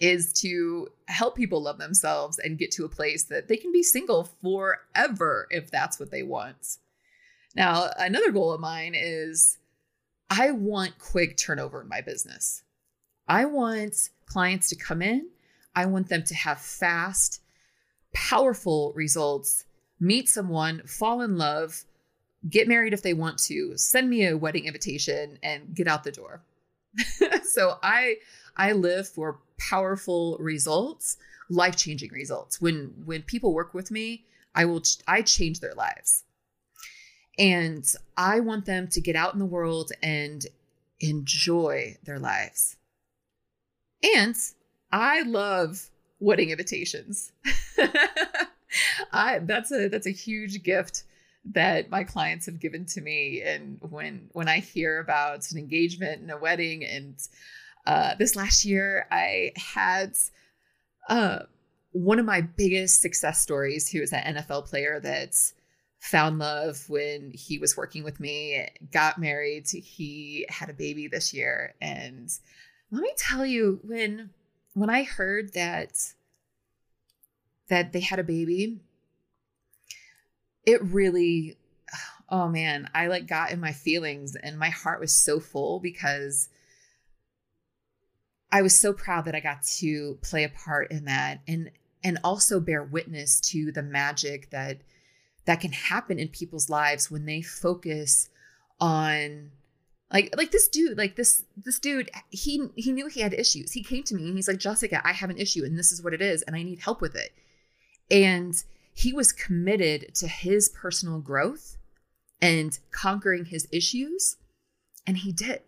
is 0.00 0.32
to 0.32 0.88
help 1.06 1.36
people 1.36 1.62
love 1.62 1.78
themselves 1.78 2.38
and 2.38 2.58
get 2.58 2.72
to 2.72 2.84
a 2.84 2.88
place 2.88 3.24
that 3.24 3.48
they 3.48 3.56
can 3.56 3.70
be 3.70 3.82
single 3.82 4.24
forever 4.42 5.46
if 5.50 5.70
that's 5.70 6.00
what 6.00 6.10
they 6.10 6.22
want. 6.22 6.78
Now, 7.54 7.90
another 7.96 8.32
goal 8.32 8.52
of 8.52 8.60
mine 8.60 8.94
is 8.96 9.58
I 10.30 10.50
want 10.50 10.98
quick 10.98 11.36
turnover 11.36 11.82
in 11.82 11.88
my 11.88 12.00
business. 12.00 12.62
I 13.28 13.44
want 13.44 14.10
clients 14.26 14.68
to 14.70 14.76
come 14.76 15.02
in, 15.02 15.28
I 15.74 15.86
want 15.86 16.08
them 16.08 16.22
to 16.24 16.34
have 16.34 16.60
fast, 16.60 17.40
powerful 18.12 18.92
results, 18.94 19.64
meet 19.98 20.28
someone, 20.28 20.82
fall 20.86 21.20
in 21.22 21.36
love, 21.36 21.84
get 22.48 22.68
married 22.68 22.92
if 22.92 23.02
they 23.02 23.14
want 23.14 23.38
to, 23.38 23.76
send 23.76 24.10
me 24.10 24.26
a 24.26 24.36
wedding 24.36 24.66
invitation 24.66 25.38
and 25.42 25.74
get 25.74 25.88
out 25.88 26.04
the 26.04 26.12
door. 26.12 26.42
so 27.44 27.78
I 27.82 28.16
I 28.56 28.72
live 28.72 29.08
for 29.08 29.40
powerful 29.58 30.36
results, 30.38 31.16
life-changing 31.48 32.12
results. 32.12 32.60
When 32.60 32.94
when 33.04 33.22
people 33.22 33.52
work 33.52 33.74
with 33.74 33.90
me, 33.90 34.24
I 34.54 34.64
will 34.64 34.82
I 35.08 35.22
change 35.22 35.60
their 35.60 35.74
lives. 35.74 36.24
And 37.38 37.84
I 38.16 38.40
want 38.40 38.66
them 38.66 38.88
to 38.88 39.00
get 39.00 39.16
out 39.16 39.32
in 39.32 39.40
the 39.40 39.46
world 39.46 39.90
and 40.02 40.44
enjoy 41.00 41.96
their 42.04 42.18
lives. 42.18 42.76
And 44.16 44.36
I 44.92 45.22
love 45.22 45.90
wedding 46.20 46.50
invitations. 46.50 47.32
I 49.12 49.38
that's 49.40 49.70
a 49.72 49.88
that's 49.88 50.06
a 50.06 50.10
huge 50.10 50.62
gift 50.62 51.04
that 51.52 51.90
my 51.90 52.04
clients 52.04 52.46
have 52.46 52.58
given 52.58 52.86
to 52.86 53.00
me 53.00 53.42
and 53.42 53.78
when 53.80 54.28
when 54.32 54.48
I 54.48 54.60
hear 54.60 54.98
about 54.98 55.50
an 55.52 55.58
engagement 55.58 56.22
and 56.22 56.30
a 56.30 56.38
wedding 56.38 56.84
and 56.84 57.16
uh, 57.86 58.14
this 58.18 58.34
last 58.34 58.64
year 58.64 59.06
I 59.10 59.52
had 59.56 60.14
uh, 61.08 61.40
one 61.92 62.18
of 62.18 62.24
my 62.24 62.40
biggest 62.40 63.02
success 63.02 63.40
stories 63.40 63.90
who 63.90 64.00
was 64.00 64.12
an 64.12 64.36
NFL 64.36 64.66
player 64.66 65.00
that's 65.00 65.52
found 66.04 66.38
love 66.38 66.84
when 66.90 67.30
he 67.32 67.58
was 67.58 67.78
working 67.78 68.04
with 68.04 68.20
me, 68.20 68.68
got 68.92 69.16
married, 69.18 69.66
he 69.70 70.44
had 70.50 70.68
a 70.68 70.74
baby 70.74 71.08
this 71.08 71.32
year. 71.32 71.74
And 71.80 72.30
let 72.90 73.02
me 73.02 73.10
tell 73.16 73.46
you, 73.46 73.80
when 73.82 74.28
when 74.74 74.90
I 74.90 75.04
heard 75.04 75.54
that 75.54 75.92
that 77.68 77.92
they 77.92 78.00
had 78.00 78.18
a 78.18 78.24
baby, 78.24 78.80
it 80.66 80.82
really 80.82 81.56
oh 82.28 82.48
man, 82.48 82.90
I 82.94 83.06
like 83.06 83.26
got 83.26 83.50
in 83.50 83.60
my 83.60 83.72
feelings 83.72 84.36
and 84.36 84.58
my 84.58 84.70
heart 84.70 85.00
was 85.00 85.14
so 85.14 85.40
full 85.40 85.80
because 85.80 86.50
I 88.52 88.60
was 88.60 88.78
so 88.78 88.92
proud 88.92 89.24
that 89.24 89.34
I 89.34 89.40
got 89.40 89.62
to 89.78 90.18
play 90.20 90.44
a 90.44 90.50
part 90.50 90.90
in 90.90 91.06
that 91.06 91.40
and 91.48 91.70
and 92.02 92.18
also 92.22 92.60
bear 92.60 92.82
witness 92.82 93.40
to 93.40 93.72
the 93.72 93.82
magic 93.82 94.50
that 94.50 94.82
that 95.46 95.60
can 95.60 95.72
happen 95.72 96.18
in 96.18 96.28
people's 96.28 96.70
lives 96.70 97.10
when 97.10 97.26
they 97.26 97.42
focus 97.42 98.28
on 98.80 99.50
like 100.12 100.34
like 100.36 100.50
this 100.50 100.68
dude 100.68 100.98
like 100.98 101.16
this 101.16 101.44
this 101.56 101.78
dude 101.78 102.10
he 102.30 102.68
he 102.76 102.92
knew 102.92 103.06
he 103.06 103.20
had 103.20 103.34
issues. 103.34 103.72
He 103.72 103.82
came 103.82 104.02
to 104.04 104.14
me 104.14 104.26
and 104.26 104.36
he's 104.36 104.48
like 104.48 104.58
jessica 104.58 105.00
i 105.06 105.12
have 105.12 105.30
an 105.30 105.38
issue 105.38 105.64
and 105.64 105.78
this 105.78 105.92
is 105.92 106.02
what 106.02 106.14
it 106.14 106.22
is 106.22 106.42
and 106.42 106.54
i 106.56 106.62
need 106.62 106.80
help 106.80 107.00
with 107.00 107.14
it. 107.14 107.32
And 108.10 108.54
he 108.92 109.12
was 109.12 109.32
committed 109.32 110.14
to 110.16 110.28
his 110.28 110.68
personal 110.68 111.20
growth 111.20 111.76
and 112.40 112.78
conquering 112.92 113.46
his 113.46 113.66
issues 113.72 114.36
and 115.06 115.18
he 115.18 115.32
did. 115.32 115.62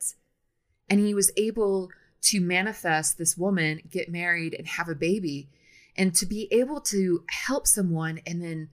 And 0.88 1.00
he 1.00 1.14
was 1.14 1.32
able 1.36 1.90
to 2.22 2.40
manifest 2.40 3.18
this 3.18 3.36
woman 3.36 3.80
get 3.90 4.10
married 4.10 4.54
and 4.54 4.66
have 4.66 4.88
a 4.88 4.94
baby 4.94 5.48
and 5.96 6.14
to 6.14 6.26
be 6.26 6.48
able 6.52 6.80
to 6.80 7.24
help 7.28 7.66
someone 7.66 8.20
and 8.26 8.42
then 8.42 8.68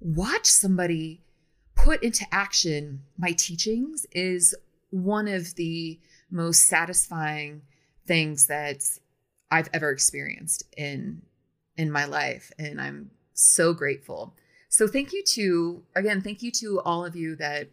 watch 0.00 0.46
somebody 0.46 1.22
put 1.74 2.02
into 2.02 2.24
action 2.32 3.02
my 3.18 3.32
teachings 3.32 4.06
is 4.12 4.54
one 4.90 5.28
of 5.28 5.54
the 5.54 5.98
most 6.30 6.66
satisfying 6.66 7.62
things 8.06 8.46
that 8.46 8.82
I've 9.50 9.68
ever 9.72 9.90
experienced 9.90 10.64
in 10.76 11.22
in 11.76 11.90
my 11.90 12.06
life 12.06 12.50
and 12.58 12.80
I'm 12.80 13.10
so 13.34 13.74
grateful. 13.74 14.34
So 14.68 14.86
thank 14.86 15.12
you 15.12 15.22
to 15.34 15.82
again 15.94 16.20
thank 16.20 16.42
you 16.42 16.50
to 16.52 16.80
all 16.80 17.04
of 17.04 17.14
you 17.16 17.36
that 17.36 17.68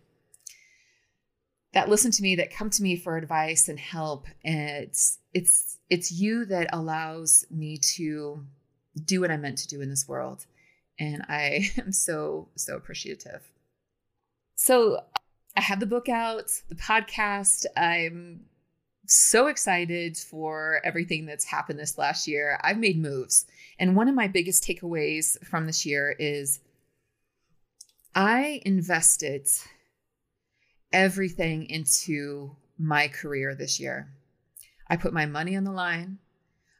that 1.74 1.90
listen 1.90 2.12
to 2.12 2.22
me 2.22 2.36
that 2.36 2.54
come 2.54 2.70
to 2.70 2.84
me 2.84 2.96
for 2.96 3.18
advice 3.18 3.68
and 3.68 3.80
help 3.80 4.28
and 4.44 4.70
it's 4.70 5.20
it's 5.34 5.80
it's 5.90 6.12
you 6.12 6.46
that 6.46 6.70
allows 6.72 7.46
me 7.50 7.78
to 7.96 8.46
do 9.04 9.22
what 9.22 9.32
I'm 9.32 9.42
meant 9.42 9.58
to 9.60 9.68
do 9.68 9.82
in 9.82 9.90
this 9.90 10.08
world 10.08 10.46
and 11.00 11.24
I 11.28 11.70
am 11.78 11.92
so, 11.92 12.50
so 12.56 12.76
appreciative. 12.76 13.42
So 14.56 15.00
I 15.56 15.62
have 15.62 15.80
the 15.80 15.86
book 15.86 16.10
out, 16.10 16.52
the 16.70 16.76
podcast. 16.76 17.66
I'm 17.76 18.46
so 19.06 19.48
excited 19.48 20.18
for 20.18 20.82
everything 20.84 21.26
that's 21.26 21.46
happened 21.46 21.80
this 21.80 21.98
last 21.98 22.28
year. 22.28 22.60
I've 22.64 22.78
made 22.78 22.98
moves. 22.98 23.46
And 23.78 23.96
one 23.96 24.08
of 24.08 24.16
my 24.16 24.28
biggest 24.28 24.64
takeaways 24.64 25.44
from 25.46 25.66
this 25.66 25.86
year 25.86 26.16
is 26.18 26.60
I 28.16 28.62
invested 28.66 29.48
everything 30.92 31.66
into 31.70 32.56
my 32.78 33.08
career 33.08 33.56
this 33.56 33.80
year. 33.80 34.08
I 34.88 34.98
put 34.98 35.14
my 35.14 35.26
money 35.26 35.56
on 35.56 35.64
the 35.64 35.72
line. 35.72 36.20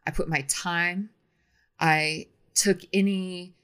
I 0.06 0.12
put 0.12 0.30
my 0.30 0.42
time. 0.48 1.10
I 1.80 2.28
took 2.54 2.82
any 2.94 3.56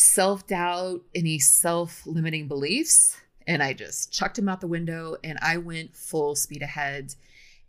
self 0.00 0.46
doubt, 0.46 1.02
any 1.14 1.38
self 1.38 2.06
limiting 2.06 2.48
beliefs, 2.48 3.16
and 3.46 3.62
I 3.62 3.72
just 3.72 4.12
chucked 4.12 4.36
them 4.36 4.48
out 4.48 4.60
the 4.60 4.66
window 4.66 5.16
and 5.22 5.38
I 5.42 5.58
went 5.58 5.96
full 5.96 6.34
speed 6.34 6.62
ahead. 6.62 7.14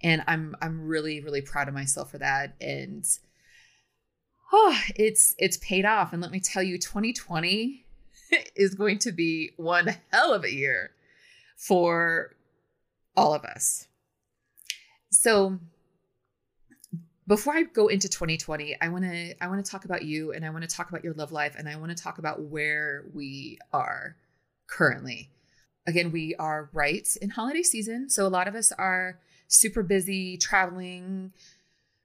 And 0.03 0.23
I'm 0.27 0.55
I'm 0.61 0.87
really 0.87 1.21
really 1.21 1.41
proud 1.41 1.67
of 1.67 1.73
myself 1.73 2.11
for 2.11 2.17
that. 2.17 2.55
And 2.59 3.05
oh, 4.51 4.79
it's 4.95 5.35
it's 5.37 5.57
paid 5.57 5.85
off. 5.85 6.13
And 6.13 6.21
let 6.21 6.31
me 6.31 6.39
tell 6.39 6.63
you, 6.63 6.77
2020 6.77 7.85
is 8.55 8.75
going 8.75 8.99
to 8.99 9.11
be 9.11 9.51
one 9.57 9.95
hell 10.11 10.33
of 10.33 10.43
a 10.43 10.53
year 10.53 10.91
for 11.57 12.35
all 13.15 13.33
of 13.33 13.43
us. 13.43 13.87
So 15.11 15.59
before 17.27 17.55
I 17.55 17.63
go 17.63 17.87
into 17.87 18.09
2020, 18.09 18.77
I 18.81 18.89
want 18.89 19.03
to 19.05 19.43
I 19.43 19.47
want 19.47 19.63
to 19.63 19.71
talk 19.71 19.85
about 19.85 20.03
you 20.03 20.33
and 20.33 20.45
I 20.45 20.49
want 20.49 20.67
to 20.67 20.75
talk 20.75 20.89
about 20.89 21.03
your 21.03 21.13
love 21.13 21.31
life 21.31 21.55
and 21.57 21.69
I 21.69 21.75
want 21.75 21.95
to 21.95 22.03
talk 22.03 22.17
about 22.17 22.41
where 22.41 23.05
we 23.13 23.59
are 23.71 24.15
currently. 24.67 25.29
Again, 25.87 26.11
we 26.11 26.35
are 26.35 26.69
right 26.73 27.07
in 27.21 27.29
holiday 27.29 27.63
season, 27.63 28.09
so 28.09 28.25
a 28.25 28.29
lot 28.29 28.47
of 28.47 28.55
us 28.55 28.71
are 28.71 29.19
super 29.47 29.83
busy 29.83 30.37
traveling, 30.37 31.33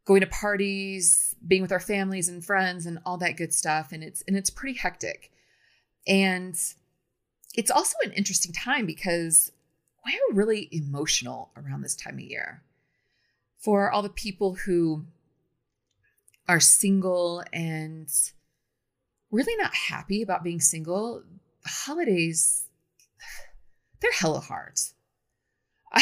going 0.04 0.20
to 0.20 0.26
parties, 0.26 1.34
being 1.46 1.62
with 1.62 1.72
our 1.72 1.80
families 1.80 2.28
and 2.28 2.44
friends 2.44 2.86
and 2.86 2.98
all 3.04 3.18
that 3.18 3.36
good 3.36 3.52
stuff 3.52 3.92
and 3.92 4.02
it's 4.02 4.22
and 4.28 4.36
it's 4.36 4.50
pretty 4.50 4.78
hectic. 4.78 5.30
And 6.06 6.56
it's 7.54 7.70
also 7.70 7.96
an 8.04 8.12
interesting 8.12 8.52
time 8.52 8.86
because 8.86 9.50
we're 10.04 10.36
really 10.36 10.68
emotional 10.70 11.50
around 11.56 11.82
this 11.82 11.96
time 11.96 12.14
of 12.14 12.20
year. 12.20 12.62
For 13.66 13.90
all 13.90 14.02
the 14.02 14.08
people 14.08 14.54
who 14.54 15.06
are 16.48 16.60
single 16.60 17.42
and 17.52 18.08
really 19.32 19.56
not 19.56 19.74
happy 19.74 20.22
about 20.22 20.44
being 20.44 20.60
single, 20.60 21.24
holidays, 21.66 22.68
they're 24.00 24.12
hella 24.12 24.38
hard. 24.38 24.78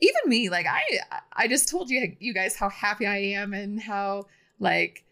even 0.00 0.22
me, 0.24 0.48
like 0.48 0.64
I, 0.64 0.80
I 1.34 1.46
just 1.46 1.68
told 1.68 1.90
you, 1.90 2.16
you 2.20 2.32
guys, 2.32 2.56
how 2.56 2.70
happy 2.70 3.04
I 3.06 3.18
am 3.18 3.52
and 3.52 3.78
how 3.78 4.24
like 4.58 5.04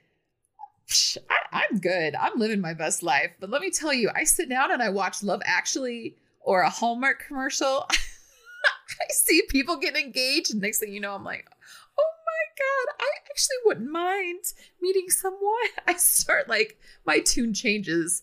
I, 1.52 1.66
am 1.70 1.78
good. 1.78 2.14
I'm 2.14 2.38
living 2.38 2.62
my 2.62 2.72
best 2.72 3.02
life. 3.02 3.32
But 3.38 3.50
let 3.50 3.60
me 3.60 3.68
tell 3.68 3.92
you, 3.92 4.10
I 4.14 4.24
sit 4.24 4.48
down 4.48 4.72
and 4.72 4.82
I 4.82 4.88
watch 4.88 5.22
Love 5.22 5.42
Actually 5.44 6.16
or 6.40 6.62
a 6.62 6.70
Hallmark 6.70 7.22
commercial. 7.28 7.86
I 7.90 9.12
see 9.12 9.42
people 9.50 9.76
get 9.76 9.94
engaged. 9.94 10.52
And 10.52 10.62
next 10.62 10.78
thing 10.78 10.94
you 10.94 11.00
know, 11.00 11.14
I'm 11.14 11.22
like, 11.22 11.46
God, 12.58 12.94
I 13.00 13.10
actually 13.30 13.56
wouldn't 13.64 13.90
mind 13.90 14.44
meeting 14.80 15.08
someone. 15.08 15.68
I 15.86 15.94
start 15.94 16.48
like 16.48 16.78
my 17.04 17.20
tune 17.20 17.54
changes, 17.54 18.22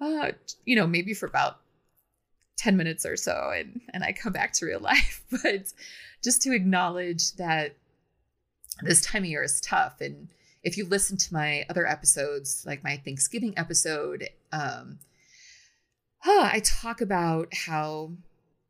uh, 0.00 0.32
you 0.64 0.76
know, 0.76 0.86
maybe 0.86 1.14
for 1.14 1.26
about 1.26 1.58
10 2.58 2.76
minutes 2.76 3.04
or 3.04 3.16
so 3.16 3.52
and, 3.54 3.80
and 3.92 4.02
I 4.02 4.12
come 4.12 4.32
back 4.32 4.52
to 4.54 4.66
real 4.66 4.80
life. 4.80 5.24
But 5.30 5.72
just 6.24 6.42
to 6.42 6.54
acknowledge 6.54 7.32
that 7.32 7.76
this 8.82 9.00
time 9.00 9.22
of 9.22 9.28
year 9.28 9.42
is 9.42 9.60
tough 9.60 10.00
and 10.00 10.28
if 10.62 10.76
you 10.76 10.84
listen 10.84 11.16
to 11.16 11.32
my 11.32 11.64
other 11.70 11.86
episodes, 11.86 12.64
like 12.66 12.82
my 12.82 12.96
Thanksgiving 12.96 13.54
episode, 13.56 14.28
um, 14.50 14.98
huh, 16.18 16.50
I 16.52 16.60
talk 16.64 17.00
about 17.00 17.54
how 17.54 18.10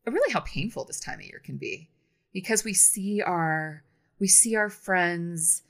really 0.05 0.33
how 0.33 0.40
painful 0.40 0.85
this 0.85 1.01
time 1.01 1.21
of 1.21 1.25
year 1.25 1.40
can 1.42 1.57
be 1.57 1.88
because 2.35 2.64
we 2.64 2.75
see 2.75 3.23
our 3.23 3.83
we 4.18 4.26
see 4.26 4.57
our 4.57 4.70
friends 4.70 5.62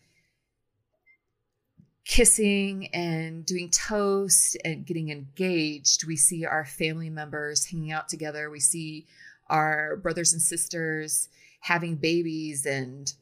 kissing 2.04 2.88
and 2.94 3.44
doing 3.44 3.68
toast 3.70 4.56
and 4.64 4.86
getting 4.86 5.10
engaged. 5.10 6.06
We 6.06 6.16
see 6.16 6.46
our 6.46 6.64
family 6.64 7.10
members 7.10 7.66
hanging 7.66 7.90
out 7.90 8.08
together. 8.08 8.48
We 8.48 8.60
see 8.60 9.06
our 9.48 9.96
brothers 9.96 10.32
and 10.32 10.40
sisters 10.40 11.28
having 11.60 11.96
babies 11.96 12.64
and 12.64 13.12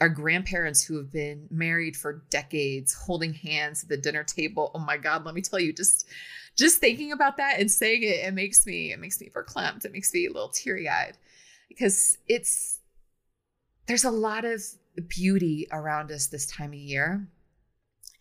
our 0.00 0.08
grandparents 0.08 0.84
who 0.84 0.96
have 0.96 1.12
been 1.12 1.46
married 1.50 1.96
for 1.96 2.22
decades 2.30 2.94
holding 2.94 3.34
hands 3.34 3.82
at 3.82 3.88
the 3.88 3.96
dinner 3.96 4.22
table 4.22 4.70
oh 4.74 4.78
my 4.78 4.96
god 4.96 5.24
let 5.24 5.34
me 5.34 5.40
tell 5.40 5.58
you 5.58 5.72
just 5.72 6.06
just 6.56 6.78
thinking 6.78 7.12
about 7.12 7.36
that 7.36 7.58
and 7.58 7.70
saying 7.70 8.02
it 8.02 8.24
it 8.24 8.32
makes 8.32 8.64
me 8.64 8.92
it 8.92 9.00
makes 9.00 9.20
me 9.20 9.30
verklempt 9.34 9.84
it 9.84 9.92
makes 9.92 10.12
me 10.14 10.26
a 10.26 10.32
little 10.32 10.50
teary-eyed 10.50 11.16
because 11.68 12.18
it's 12.28 12.77
there's 13.88 14.04
a 14.04 14.10
lot 14.10 14.44
of 14.44 14.62
beauty 15.08 15.66
around 15.72 16.12
us 16.12 16.26
this 16.26 16.46
time 16.46 16.70
of 16.72 16.78
year 16.78 17.26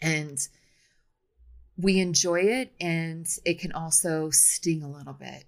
and 0.01 0.47
we 1.77 1.99
enjoy 1.99 2.39
it 2.39 2.73
and 2.81 3.27
it 3.45 3.59
can 3.59 3.71
also 3.73 4.29
sting 4.31 4.81
a 4.81 4.89
little 4.89 5.13
bit 5.13 5.43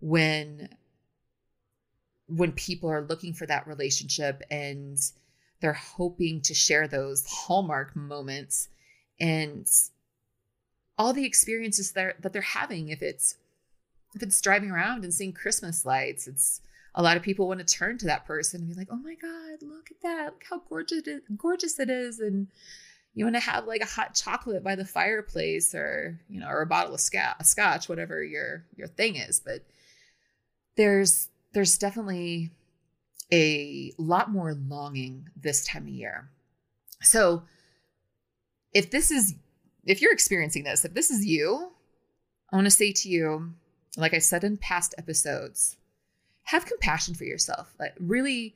when 0.00 0.70
when 2.28 2.52
people 2.52 2.90
are 2.90 3.02
looking 3.02 3.32
for 3.32 3.46
that 3.46 3.66
relationship 3.66 4.42
and 4.50 4.98
they're 5.60 5.72
hoping 5.72 6.40
to 6.40 6.54
share 6.54 6.88
those 6.88 7.24
hallmark 7.26 7.94
moments 7.94 8.68
and 9.20 9.66
all 10.98 11.12
the 11.12 11.24
experiences 11.24 11.92
that, 11.92 12.20
that 12.22 12.32
they're 12.32 12.42
having. 12.42 12.88
If 12.88 13.00
it's 13.00 13.36
if 14.16 14.22
it's 14.22 14.40
driving 14.40 14.70
around 14.70 15.04
and 15.04 15.12
seeing 15.12 15.32
christmas 15.32 15.84
lights 15.84 16.26
it's 16.26 16.62
a 16.96 17.02
lot 17.02 17.16
of 17.16 17.22
people 17.22 17.46
want 17.46 17.60
to 17.60 17.66
turn 17.66 17.98
to 17.98 18.06
that 18.06 18.26
person 18.26 18.60
and 18.60 18.68
be 18.68 18.74
like 18.74 18.88
oh 18.90 18.96
my 18.96 19.14
god 19.14 19.62
look 19.62 19.90
at 19.90 20.00
that 20.02 20.32
look 20.32 20.44
how 20.48 20.60
gorgeous 20.68 20.98
it 20.98 21.08
is, 21.08 21.20
gorgeous 21.36 21.78
it 21.78 21.90
is 21.90 22.18
and 22.20 22.48
you 23.14 23.24
want 23.24 23.36
to 23.36 23.40
have 23.40 23.66
like 23.66 23.80
a 23.80 23.86
hot 23.86 24.14
chocolate 24.14 24.64
by 24.64 24.74
the 24.74 24.84
fireplace 24.84 25.74
or 25.74 26.18
you 26.28 26.40
know 26.40 26.48
or 26.48 26.62
a 26.62 26.66
bottle 26.66 26.94
of 26.94 27.00
sc- 27.00 27.16
scotch 27.42 27.88
whatever 27.88 28.22
your 28.22 28.64
your 28.76 28.88
thing 28.88 29.16
is 29.16 29.40
but 29.40 29.62
there's 30.76 31.28
there's 31.52 31.78
definitely 31.78 32.50
a 33.32 33.92
lot 33.98 34.30
more 34.30 34.54
longing 34.54 35.28
this 35.36 35.64
time 35.64 35.84
of 35.84 35.88
year. 35.88 36.30
So, 37.02 37.42
if 38.72 38.90
this 38.90 39.10
is, 39.10 39.34
if 39.84 40.00
you're 40.00 40.12
experiencing 40.12 40.64
this, 40.64 40.84
if 40.84 40.94
this 40.94 41.10
is 41.10 41.24
you, 41.24 41.70
I 42.52 42.56
want 42.56 42.66
to 42.66 42.70
say 42.70 42.92
to 42.92 43.08
you, 43.08 43.54
like 43.96 44.14
I 44.14 44.18
said 44.18 44.44
in 44.44 44.58
past 44.58 44.94
episodes, 44.98 45.76
have 46.46 46.66
compassion 46.66 47.14
for 47.14 47.24
yourself. 47.24 47.74
Like, 47.78 47.94
really 48.00 48.54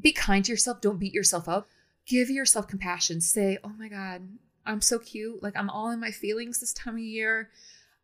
be 0.00 0.12
kind 0.12 0.44
to 0.44 0.52
yourself. 0.52 0.80
Don't 0.80 0.98
beat 0.98 1.14
yourself 1.14 1.48
up. 1.48 1.68
Give 2.06 2.30
yourself 2.30 2.66
compassion. 2.68 3.20
Say, 3.20 3.58
oh 3.62 3.72
my 3.78 3.88
God, 3.88 4.22
I'm 4.66 4.80
so 4.80 4.98
cute. 4.98 5.42
Like, 5.42 5.56
I'm 5.56 5.70
all 5.70 5.90
in 5.90 6.00
my 6.00 6.10
feelings 6.10 6.60
this 6.60 6.72
time 6.72 6.94
of 6.94 7.00
year. 7.00 7.50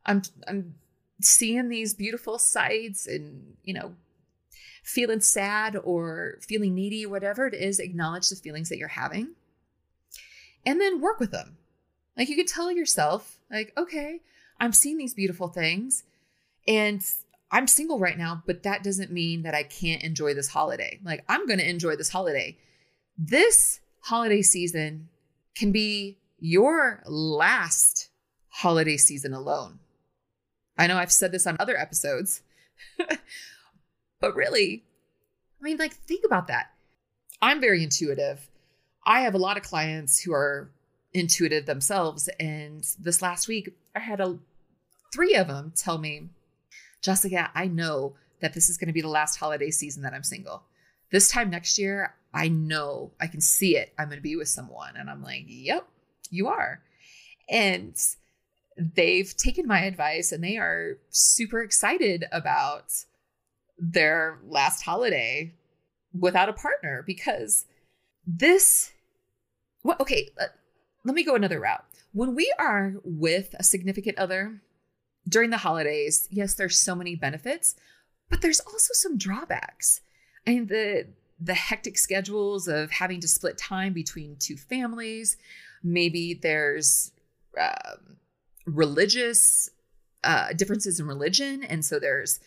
I'm, 0.06 0.22
I'm, 0.46 0.74
seeing 1.20 1.68
these 1.68 1.94
beautiful 1.94 2.40
sights 2.40 3.06
and 3.06 3.54
you 3.62 3.72
know 3.72 3.94
feeling 4.82 5.20
sad 5.20 5.76
or 5.82 6.38
feeling 6.42 6.74
needy, 6.74 7.06
whatever 7.06 7.46
it 7.46 7.54
is, 7.54 7.78
acknowledge 7.78 8.28
the 8.28 8.36
feelings 8.36 8.68
that 8.68 8.76
you're 8.76 8.88
having 8.88 9.28
and 10.66 10.80
then 10.80 11.00
work 11.00 11.20
with 11.20 11.30
them. 11.30 11.56
Like 12.16 12.28
you 12.28 12.36
can 12.36 12.46
tell 12.46 12.70
yourself, 12.70 13.38
like, 13.50 13.72
okay, 13.76 14.20
I'm 14.60 14.72
seeing 14.72 14.98
these 14.98 15.14
beautiful 15.14 15.48
things 15.48 16.04
and 16.66 17.02
I'm 17.54 17.66
single 17.66 17.98
right 17.98 18.18
now, 18.18 18.42
but 18.46 18.64
that 18.64 18.82
doesn't 18.82 19.10
mean 19.10 19.42
that 19.42 19.54
I 19.54 19.62
can't 19.62 20.02
enjoy 20.02 20.34
this 20.34 20.48
holiday. 20.48 20.98
Like, 21.04 21.24
I'm 21.28 21.46
going 21.46 21.60
to 21.60 21.68
enjoy 21.68 21.96
this 21.96 22.10
holiday. 22.10 22.58
This 23.16 23.80
holiday 24.00 24.42
season 24.42 25.08
can 25.56 25.72
be 25.72 26.18
your 26.38 27.02
last 27.06 28.10
holiday 28.48 28.96
season 28.96 29.32
alone. 29.32 29.78
I 30.76 30.88
know 30.88 30.98
I've 30.98 31.12
said 31.12 31.32
this 31.32 31.46
on 31.46 31.56
other 31.60 31.78
episodes, 31.78 32.42
But 34.20 34.34
really, 34.34 34.84
I 35.60 35.64
mean, 35.64 35.76
like, 35.76 35.92
think 35.92 36.24
about 36.24 36.46
that. 36.46 36.70
I'm 37.42 37.60
very 37.60 37.82
intuitive. 37.82 38.48
I 39.04 39.20
have 39.20 39.34
a 39.34 39.38
lot 39.38 39.56
of 39.56 39.62
clients 39.62 40.20
who 40.20 40.32
are 40.32 40.70
intuitive 41.12 41.66
themselves. 41.66 42.28
And 42.40 42.86
this 42.98 43.20
last 43.20 43.48
week, 43.48 43.76
I 43.94 43.98
had 43.98 44.20
a 44.20 44.38
three 45.12 45.34
of 45.34 45.48
them 45.48 45.72
tell 45.76 45.98
me, 45.98 46.30
Jessica, 47.04 47.50
I 47.54 47.66
know 47.66 48.14
that 48.40 48.54
this 48.54 48.70
is 48.70 48.78
going 48.78 48.88
to 48.88 48.94
be 48.94 49.02
the 49.02 49.08
last 49.08 49.36
holiday 49.36 49.70
season 49.70 50.02
that 50.02 50.14
I'm 50.14 50.22
single. 50.22 50.62
This 51.12 51.30
time 51.30 51.50
next 51.50 51.78
year, 51.78 52.14
I 52.32 52.48
know 52.48 53.12
I 53.20 53.26
can 53.26 53.42
see 53.42 53.76
it. 53.76 53.92
I'm 53.98 54.08
going 54.08 54.18
to 54.18 54.22
be 54.22 54.36
with 54.36 54.48
someone. 54.48 54.96
And 54.96 55.10
I'm 55.10 55.22
like, 55.22 55.44
yep, 55.46 55.86
you 56.30 56.48
are. 56.48 56.80
And 57.48 57.94
they've 58.78 59.36
taken 59.36 59.66
my 59.66 59.82
advice 59.82 60.32
and 60.32 60.42
they 60.42 60.56
are 60.56 60.98
super 61.10 61.62
excited 61.62 62.24
about 62.32 62.92
their 63.78 64.38
last 64.48 64.82
holiday 64.82 65.52
without 66.18 66.48
a 66.48 66.54
partner 66.54 67.04
because 67.06 67.66
this 68.26 68.92
well, 69.82 69.96
okay, 70.00 70.30
uh, 70.40 70.46
let 71.04 71.14
me 71.14 71.22
go 71.22 71.34
another 71.34 71.60
route. 71.60 71.84
When 72.12 72.34
we 72.34 72.52
are 72.58 72.94
with 73.04 73.54
a 73.58 73.62
significant 73.62 74.18
other 74.18 74.62
during 75.28 75.50
the 75.50 75.58
holidays, 75.58 76.28
yes, 76.30 76.54
there's 76.54 76.78
so 76.78 76.94
many 76.94 77.14
benefits, 77.14 77.74
but 78.28 78.42
there's 78.42 78.60
also 78.60 78.92
some 78.92 79.16
drawbacks. 79.16 80.00
I 80.46 80.50
mean, 80.50 80.66
the 80.66 81.06
the 81.40 81.54
hectic 81.54 81.98
schedules 81.98 82.68
of 82.68 82.90
having 82.90 83.20
to 83.20 83.28
split 83.28 83.58
time 83.58 83.92
between 83.92 84.36
two 84.38 84.56
families. 84.56 85.36
Maybe 85.82 86.34
there's 86.34 87.10
um, 87.60 88.16
religious 88.66 89.68
uh, 90.22 90.52
differences 90.52 91.00
in 91.00 91.06
religion, 91.06 91.64
and 91.64 91.84
so 91.84 91.98
there's 91.98 92.40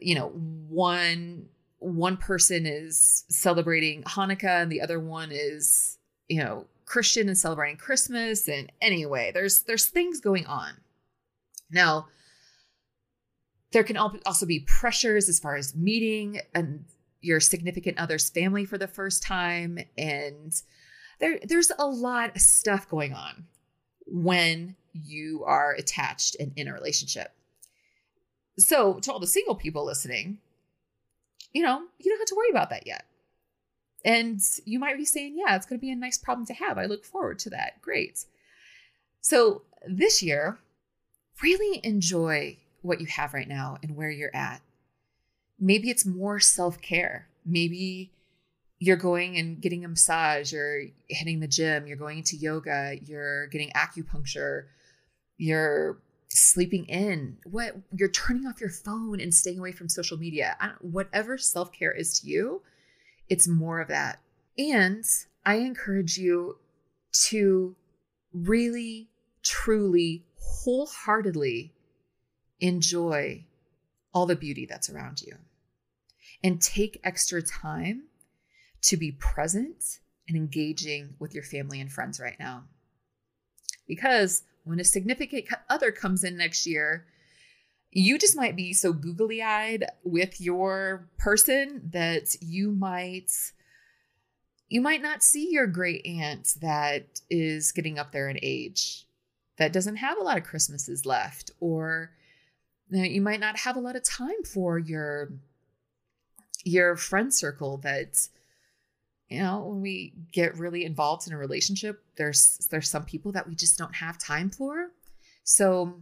you 0.00 0.14
know 0.14 0.28
one 0.28 1.48
one 1.78 2.16
person 2.16 2.66
is 2.66 3.24
celebrating 3.28 4.02
Hanukkah 4.02 4.62
and 4.62 4.72
the 4.72 4.80
other 4.80 4.98
one 4.98 5.30
is 5.32 5.98
you 6.28 6.42
know 6.42 6.66
Christian 6.84 7.28
and 7.28 7.38
celebrating 7.38 7.76
Christmas. 7.76 8.48
And 8.48 8.72
anyway, 8.80 9.30
there's 9.32 9.62
there's 9.62 9.86
things 9.86 10.20
going 10.20 10.46
on. 10.46 10.72
Now, 11.70 12.08
there 13.72 13.84
can 13.84 13.96
also 13.96 14.46
be 14.46 14.60
pressures 14.60 15.28
as 15.28 15.40
far 15.40 15.56
as 15.56 15.74
meeting 15.74 16.40
and 16.54 16.84
your 17.20 17.40
significant 17.40 17.98
other's 17.98 18.30
family 18.30 18.64
for 18.64 18.78
the 18.78 18.86
first 18.86 19.22
time 19.22 19.78
and 19.98 20.52
there 21.18 21.38
there's 21.42 21.72
a 21.78 21.86
lot 21.86 22.36
of 22.36 22.40
stuff 22.42 22.88
going 22.88 23.12
on 23.12 23.46
when 24.06 24.76
you 24.92 25.44
are 25.44 25.72
attached 25.72 26.36
and 26.38 26.52
in 26.56 26.68
a 26.68 26.72
relationship. 26.72 27.32
So, 28.58 28.98
to 29.00 29.12
all 29.12 29.18
the 29.18 29.26
single 29.26 29.54
people 29.54 29.84
listening, 29.84 30.38
you 31.52 31.62
know, 31.62 31.82
you 31.98 32.10
don't 32.10 32.18
have 32.18 32.28
to 32.28 32.34
worry 32.36 32.50
about 32.50 32.70
that 32.70 32.86
yet. 32.86 33.04
And 34.04 34.40
you 34.64 34.78
might 34.78 34.96
be 34.96 35.04
saying, 35.04 35.36
yeah, 35.36 35.56
it's 35.56 35.66
going 35.66 35.78
to 35.78 35.84
be 35.84 35.90
a 35.90 35.96
nice 35.96 36.16
problem 36.16 36.46
to 36.46 36.54
have. 36.54 36.78
I 36.78 36.86
look 36.86 37.04
forward 37.04 37.38
to 37.40 37.50
that. 37.50 37.80
Great. 37.82 38.24
So, 39.20 39.62
this 39.86 40.22
year, 40.22 40.58
really 41.42 41.80
enjoy 41.84 42.58
what 42.82 43.00
you 43.00 43.06
have 43.06 43.34
right 43.34 43.48
now 43.48 43.78
and 43.82 43.96
where 43.96 44.10
you're 44.10 44.34
at. 44.34 44.62
Maybe 45.58 45.90
it's 45.90 46.06
more 46.06 46.40
self 46.40 46.80
care. 46.80 47.28
Maybe 47.44 48.12
you're 48.78 48.96
going 48.96 49.38
and 49.38 49.60
getting 49.60 49.84
a 49.84 49.88
massage, 49.88 50.52
you're 50.52 50.82
hitting 51.08 51.40
the 51.40 51.48
gym, 51.48 51.86
you're 51.86 51.96
going 51.96 52.22
to 52.22 52.36
yoga, 52.36 52.96
you're 53.02 53.46
getting 53.46 53.70
acupuncture, 53.70 54.64
you're 55.38 55.98
sleeping 56.28 56.84
in, 56.86 57.38
what 57.44 57.74
you're 57.92 58.10
turning 58.10 58.46
off 58.46 58.60
your 58.60 58.70
phone 58.70 59.20
and 59.20 59.32
staying 59.32 59.58
away 59.58 59.72
from 59.72 59.88
social 59.88 60.18
media. 60.18 60.56
whatever 60.80 61.38
self 61.38 61.72
care 61.72 61.92
is 61.92 62.20
to 62.20 62.28
you, 62.28 62.62
it's 63.28 63.48
more 63.48 63.80
of 63.80 63.88
that. 63.88 64.20
And 64.58 65.04
I 65.44 65.56
encourage 65.56 66.18
you 66.18 66.58
to 67.28 67.76
really, 68.32 69.08
truly, 69.42 70.24
wholeheartedly 70.46 71.72
enjoy 72.60 73.44
all 74.14 74.26
the 74.26 74.36
beauty 74.36 74.66
that's 74.66 74.88
around 74.88 75.20
you 75.20 75.34
and 76.42 76.60
take 76.60 77.00
extra 77.04 77.42
time 77.42 78.04
to 78.82 78.96
be 78.96 79.12
present 79.12 79.98
and 80.28 80.36
engaging 80.36 81.14
with 81.18 81.34
your 81.34 81.42
family 81.42 81.80
and 81.80 81.92
friends 81.92 82.20
right 82.20 82.38
now. 82.38 82.64
Because 83.86 84.42
when 84.64 84.80
a 84.80 84.84
significant 84.84 85.46
other 85.68 85.92
comes 85.92 86.24
in 86.24 86.36
next 86.36 86.66
year, 86.66 87.06
you 87.90 88.18
just 88.18 88.36
might 88.36 88.56
be 88.56 88.72
so 88.72 88.92
googly 88.92 89.42
eyed 89.42 89.84
with 90.04 90.40
your 90.40 91.08
person 91.18 91.80
that 91.92 92.36
you 92.40 92.70
might 92.72 93.30
you 94.68 94.80
might 94.80 95.00
not 95.00 95.22
see 95.22 95.48
your 95.52 95.66
great 95.68 96.04
aunt 96.04 96.54
that 96.60 97.20
is 97.30 97.70
getting 97.70 98.00
up 98.00 98.10
there 98.10 98.28
in 98.28 98.38
age 98.42 99.05
that 99.58 99.72
doesn't 99.72 99.96
have 99.96 100.18
a 100.18 100.22
lot 100.22 100.38
of 100.38 100.44
christmases 100.44 101.06
left 101.06 101.50
or 101.60 102.10
you 102.90 103.20
might 103.20 103.40
not 103.40 103.58
have 103.58 103.76
a 103.76 103.80
lot 103.80 103.96
of 103.96 104.04
time 104.04 104.42
for 104.44 104.78
your 104.78 105.32
your 106.64 106.96
friend 106.96 107.32
circle 107.32 107.78
that 107.78 108.28
you 109.28 109.40
know 109.40 109.60
when 109.60 109.80
we 109.80 110.12
get 110.32 110.56
really 110.56 110.84
involved 110.84 111.26
in 111.26 111.32
a 111.32 111.38
relationship 111.38 112.02
there's 112.16 112.66
there's 112.70 112.88
some 112.88 113.04
people 113.04 113.32
that 113.32 113.46
we 113.46 113.54
just 113.54 113.78
don't 113.78 113.94
have 113.94 114.18
time 114.18 114.50
for. 114.50 114.90
So 115.44 115.94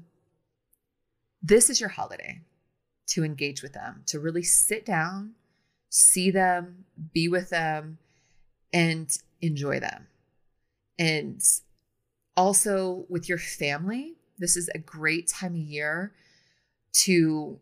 this 1.42 1.68
is 1.68 1.80
your 1.80 1.90
holiday 1.90 2.40
to 3.08 3.24
engage 3.24 3.62
with 3.62 3.74
them 3.74 4.02
to 4.06 4.18
really 4.18 4.42
sit 4.42 4.86
down 4.86 5.34
see 5.90 6.30
them 6.30 6.84
be 7.12 7.28
with 7.28 7.50
them 7.50 7.98
and 8.72 9.16
enjoy 9.40 9.78
them. 9.78 10.08
And 10.98 11.40
also 12.36 13.06
with 13.08 13.28
your 13.28 13.38
family 13.38 14.16
this 14.38 14.56
is 14.56 14.68
a 14.74 14.78
great 14.78 15.28
time 15.28 15.52
of 15.54 15.60
year 15.60 16.12
to 16.92 17.58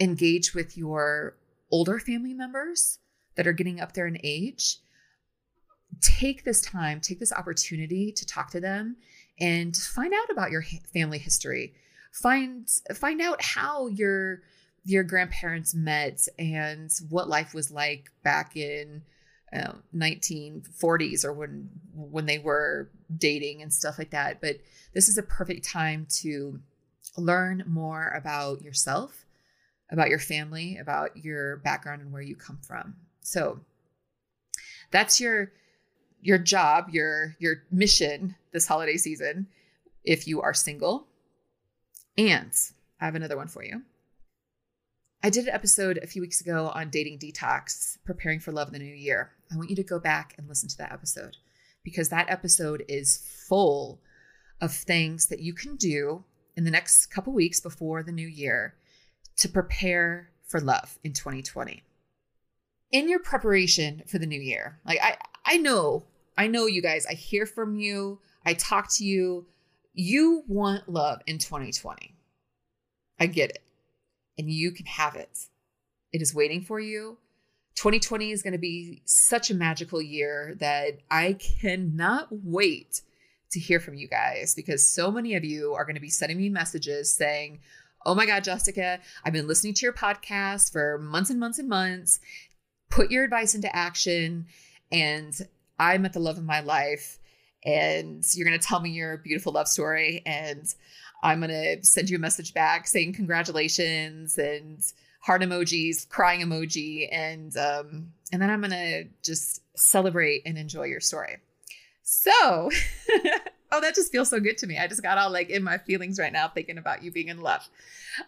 engage 0.00 0.54
with 0.54 0.76
your 0.76 1.36
older 1.70 1.98
family 1.98 2.34
members 2.34 2.98
that 3.36 3.46
are 3.46 3.52
getting 3.52 3.80
up 3.80 3.92
there 3.94 4.06
in 4.06 4.18
age, 4.22 4.78
take 6.00 6.44
this 6.44 6.60
time, 6.60 7.00
take 7.00 7.18
this 7.18 7.32
opportunity 7.32 8.12
to 8.12 8.26
talk 8.26 8.50
to 8.50 8.60
them 8.60 8.96
and 9.40 9.76
find 9.76 10.12
out 10.12 10.30
about 10.30 10.50
your 10.50 10.62
family 10.92 11.18
history. 11.18 11.74
Find 12.12 12.68
find 12.94 13.20
out 13.20 13.42
how 13.42 13.88
your 13.88 14.42
your 14.84 15.02
grandparents 15.02 15.74
met 15.74 16.28
and 16.38 16.90
what 17.08 17.28
life 17.28 17.54
was 17.54 17.72
like 17.72 18.10
back 18.22 18.56
in 18.56 19.02
uh, 19.54 19.74
1940s 19.94 21.24
or 21.24 21.32
when 21.32 21.70
when 21.94 22.26
they 22.26 22.38
were 22.38 22.90
dating 23.16 23.62
and 23.62 23.72
stuff 23.72 23.98
like 23.98 24.10
that. 24.10 24.40
But 24.40 24.56
this 24.92 25.08
is 25.08 25.18
a 25.18 25.22
perfect 25.22 25.64
time 25.64 26.06
to 26.20 26.60
learn 27.16 27.64
more 27.66 28.08
about 28.16 28.62
yourself, 28.62 29.24
about 29.90 30.08
your 30.08 30.18
family, 30.18 30.78
about 30.78 31.16
your 31.16 31.58
background 31.58 32.02
and 32.02 32.12
where 32.12 32.22
you 32.22 32.36
come 32.36 32.58
from. 32.62 32.96
So 33.20 33.60
that's 34.90 35.20
your 35.20 35.52
your 36.20 36.38
job, 36.38 36.88
your 36.90 37.36
your 37.38 37.62
mission 37.70 38.34
this 38.52 38.66
holiday 38.66 38.96
season 38.96 39.46
if 40.04 40.26
you 40.26 40.40
are 40.42 40.54
single. 40.54 41.06
And 42.16 42.52
I 43.00 43.06
have 43.06 43.14
another 43.14 43.36
one 43.36 43.48
for 43.48 43.64
you. 43.64 43.82
I 45.22 45.30
did 45.30 45.48
an 45.48 45.54
episode 45.54 45.98
a 46.02 46.06
few 46.06 46.20
weeks 46.20 46.42
ago 46.42 46.70
on 46.74 46.90
dating 46.90 47.18
detox, 47.18 47.96
preparing 48.04 48.40
for 48.40 48.52
love 48.52 48.68
in 48.68 48.74
the 48.74 48.78
new 48.78 48.94
year. 48.94 49.32
I 49.54 49.56
want 49.56 49.70
you 49.70 49.76
to 49.76 49.84
go 49.84 49.98
back 49.98 50.34
and 50.36 50.48
listen 50.48 50.68
to 50.70 50.78
that 50.78 50.92
episode 50.92 51.36
because 51.84 52.08
that 52.08 52.28
episode 52.28 52.84
is 52.88 53.44
full 53.48 54.00
of 54.60 54.72
things 54.72 55.26
that 55.26 55.40
you 55.40 55.54
can 55.54 55.76
do 55.76 56.24
in 56.56 56.64
the 56.64 56.70
next 56.70 57.06
couple 57.06 57.32
weeks 57.32 57.60
before 57.60 58.02
the 58.02 58.12
new 58.12 58.26
year 58.26 58.74
to 59.36 59.48
prepare 59.48 60.30
for 60.46 60.60
love 60.60 60.98
in 61.04 61.12
2020 61.12 61.82
in 62.94 63.08
your 63.08 63.18
preparation 63.18 64.04
for 64.06 64.18
the 64.18 64.26
new 64.26 64.40
year, 64.40 64.78
like 64.86 65.00
I 65.02 65.16
I 65.44 65.56
know, 65.58 66.04
I 66.38 66.46
know 66.46 66.66
you 66.66 66.80
guys, 66.80 67.06
I 67.06 67.14
hear 67.14 67.44
from 67.44 67.74
you, 67.74 68.20
I 68.46 68.54
talk 68.54 68.86
to 68.94 69.04
you. 69.04 69.46
You 69.92 70.44
want 70.46 70.88
love 70.88 71.20
in 71.26 71.38
2020. 71.38 72.14
I 73.18 73.26
get 73.26 73.50
it. 73.50 73.62
And 74.38 74.50
you 74.50 74.70
can 74.70 74.86
have 74.86 75.16
it. 75.16 75.38
It 76.12 76.22
is 76.22 76.34
waiting 76.34 76.62
for 76.62 76.78
you. 76.78 77.18
2020 77.76 78.30
is 78.30 78.42
going 78.42 78.52
to 78.52 78.58
be 78.58 79.02
such 79.04 79.50
a 79.50 79.54
magical 79.54 80.00
year 80.00 80.54
that 80.60 80.98
I 81.10 81.34
cannot 81.34 82.28
wait 82.30 83.02
to 83.50 83.60
hear 83.60 83.80
from 83.80 83.94
you 83.94 84.08
guys 84.08 84.54
because 84.54 84.86
so 84.86 85.10
many 85.10 85.34
of 85.34 85.44
you 85.44 85.74
are 85.74 85.84
going 85.84 85.94
to 85.94 86.00
be 86.00 86.10
sending 86.10 86.38
me 86.38 86.48
messages 86.48 87.12
saying, 87.12 87.60
Oh 88.06 88.14
my 88.14 88.26
God, 88.26 88.44
Jessica, 88.44 89.00
I've 89.24 89.32
been 89.32 89.46
listening 89.46 89.74
to 89.74 89.86
your 89.86 89.92
podcast 89.92 90.72
for 90.72 90.98
months 90.98 91.30
and 91.30 91.40
months 91.40 91.58
and 91.58 91.68
months. 91.68 92.20
Put 92.90 93.10
your 93.10 93.24
advice 93.24 93.54
into 93.54 93.74
action 93.74 94.46
and 94.92 95.34
I'm 95.78 96.04
at 96.04 96.12
the 96.12 96.20
love 96.20 96.36
of 96.36 96.44
my 96.44 96.60
life 96.60 97.18
and 97.64 98.22
you're 98.34 98.46
going 98.46 98.58
to 98.58 98.66
tell 98.66 98.80
me 98.80 98.90
your 98.90 99.16
beautiful 99.16 99.52
love 99.52 99.68
story 99.68 100.22
and 100.26 100.72
I'm 101.22 101.40
going 101.40 101.50
to 101.50 101.84
send 101.84 102.10
you 102.10 102.16
a 102.16 102.20
message 102.20 102.52
back 102.52 102.86
saying 102.86 103.14
congratulations 103.14 104.36
and 104.36 104.80
heart 105.24 105.42
emojis, 105.42 106.08
crying 106.08 106.40
emoji 106.40 107.08
and 107.10 107.56
um 107.56 108.12
and 108.32 108.42
then 108.42 108.50
I'm 108.50 108.62
to 108.62 109.04
just 109.22 109.62
celebrate 109.76 110.42
and 110.44 110.58
enjoy 110.58 110.84
your 110.84 111.00
story. 111.00 111.36
So, 112.02 112.30
oh 113.72 113.80
that 113.80 113.94
just 113.94 114.12
feels 114.12 114.28
so 114.28 114.40
good 114.40 114.58
to 114.58 114.66
me. 114.66 114.78
I 114.78 114.86
just 114.86 115.02
got 115.02 115.18
all 115.18 115.30
like 115.30 115.50
in 115.50 115.62
my 115.62 115.78
feelings 115.78 116.18
right 116.18 116.32
now 116.32 116.48
thinking 116.48 116.78
about 116.78 117.02
you 117.02 117.10
being 117.10 117.28
in 117.28 117.40
love. 117.40 117.68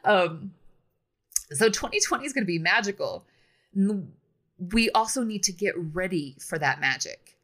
Um 0.04 0.52
so 1.52 1.68
2020 1.68 2.26
is 2.26 2.32
to 2.44 2.46
be 2.46 2.58
magical 2.58 3.24
we 4.58 4.90
also 4.90 5.22
need 5.22 5.42
to 5.44 5.52
get 5.52 5.74
ready 5.94 6.36
for 6.40 6.58
that 6.58 6.80
magic 6.80 7.36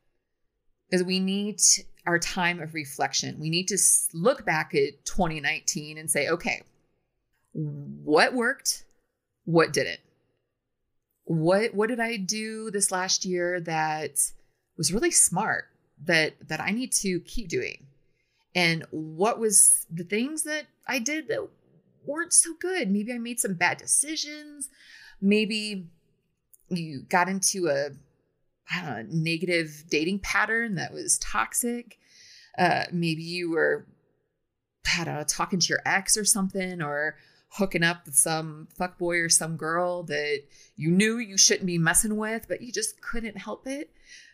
because 0.88 1.04
we 1.04 1.20
need 1.20 1.60
our 2.06 2.18
time 2.18 2.60
of 2.60 2.74
reflection. 2.74 3.38
We 3.38 3.50
need 3.50 3.68
to 3.68 3.78
look 4.12 4.44
back 4.44 4.74
at 4.74 5.04
2019 5.04 5.98
and 5.98 6.10
say, 6.10 6.28
okay, 6.28 6.62
what 7.52 8.34
worked? 8.34 8.84
What 9.44 9.72
didn't? 9.72 10.00
What 11.24 11.74
what 11.74 11.88
did 11.88 12.00
I 12.00 12.16
do 12.16 12.70
this 12.70 12.90
last 12.90 13.24
year 13.24 13.60
that 13.60 14.18
was 14.76 14.92
really 14.92 15.10
smart 15.10 15.64
that 16.04 16.34
that 16.48 16.60
I 16.60 16.70
need 16.70 16.92
to 16.92 17.20
keep 17.20 17.48
doing? 17.48 17.86
And 18.54 18.84
what 18.90 19.38
was 19.38 19.86
the 19.90 20.04
things 20.04 20.42
that 20.42 20.66
I 20.86 20.98
did 20.98 21.28
that 21.28 21.48
weren't 22.04 22.32
so 22.32 22.50
good? 22.60 22.90
Maybe 22.90 23.12
I 23.12 23.18
made 23.18 23.40
some 23.40 23.54
bad 23.54 23.78
decisions. 23.78 24.68
Maybe 25.20 25.86
you 26.68 27.02
got 27.08 27.28
into 27.28 27.68
a 27.68 27.90
know, 28.80 29.04
negative 29.08 29.84
dating 29.90 30.20
pattern 30.20 30.76
that 30.76 30.92
was 30.92 31.18
toxic. 31.18 31.98
Uh, 32.58 32.84
maybe 32.92 33.22
you 33.22 33.50
were, 33.50 33.86
I 34.98 35.04
don't 35.04 35.14
know, 35.14 35.24
talking 35.24 35.58
to 35.58 35.68
your 35.68 35.80
ex 35.84 36.16
or 36.16 36.24
something, 36.24 36.82
or 36.82 37.16
hooking 37.56 37.82
up 37.82 38.06
with 38.06 38.14
some 38.14 38.66
fuck 38.76 38.98
boy 38.98 39.18
or 39.18 39.28
some 39.28 39.56
girl 39.56 40.02
that 40.04 40.42
you 40.74 40.90
knew 40.90 41.18
you 41.18 41.36
shouldn't 41.36 41.66
be 41.66 41.78
messing 41.78 42.16
with, 42.16 42.46
but 42.48 42.62
you 42.62 42.72
just 42.72 43.00
couldn't 43.02 43.36
help 43.36 43.66
it. 43.66 43.90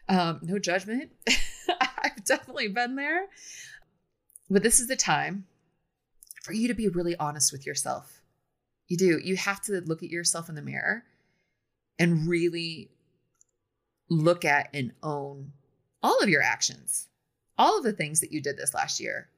Um, 0.08 0.38
no 0.42 0.58
judgment. 0.58 1.10
I've 2.04 2.24
definitely 2.24 2.68
been 2.68 2.94
there. 2.94 3.26
But 4.48 4.62
this 4.62 4.78
is 4.78 4.86
the 4.86 4.96
time 4.96 5.46
for 6.42 6.52
you 6.52 6.68
to 6.68 6.74
be 6.74 6.88
really 6.88 7.16
honest 7.16 7.52
with 7.52 7.66
yourself. 7.66 8.22
You 8.86 8.96
do. 8.96 9.18
You 9.22 9.36
have 9.36 9.60
to 9.62 9.80
look 9.80 10.02
at 10.02 10.10
yourself 10.10 10.48
in 10.48 10.54
the 10.54 10.62
mirror 10.62 11.04
and 11.98 12.28
really 12.28 12.90
look 14.08 14.44
at 14.44 14.70
and 14.72 14.92
own 15.02 15.52
all 16.02 16.22
of 16.22 16.28
your 16.28 16.42
actions, 16.42 17.08
all 17.58 17.78
of 17.78 17.84
the 17.84 17.92
things 17.92 18.20
that 18.20 18.32
you 18.32 18.40
did 18.40 18.56
this 18.56 18.74
last 18.74 19.00
year. 19.00 19.28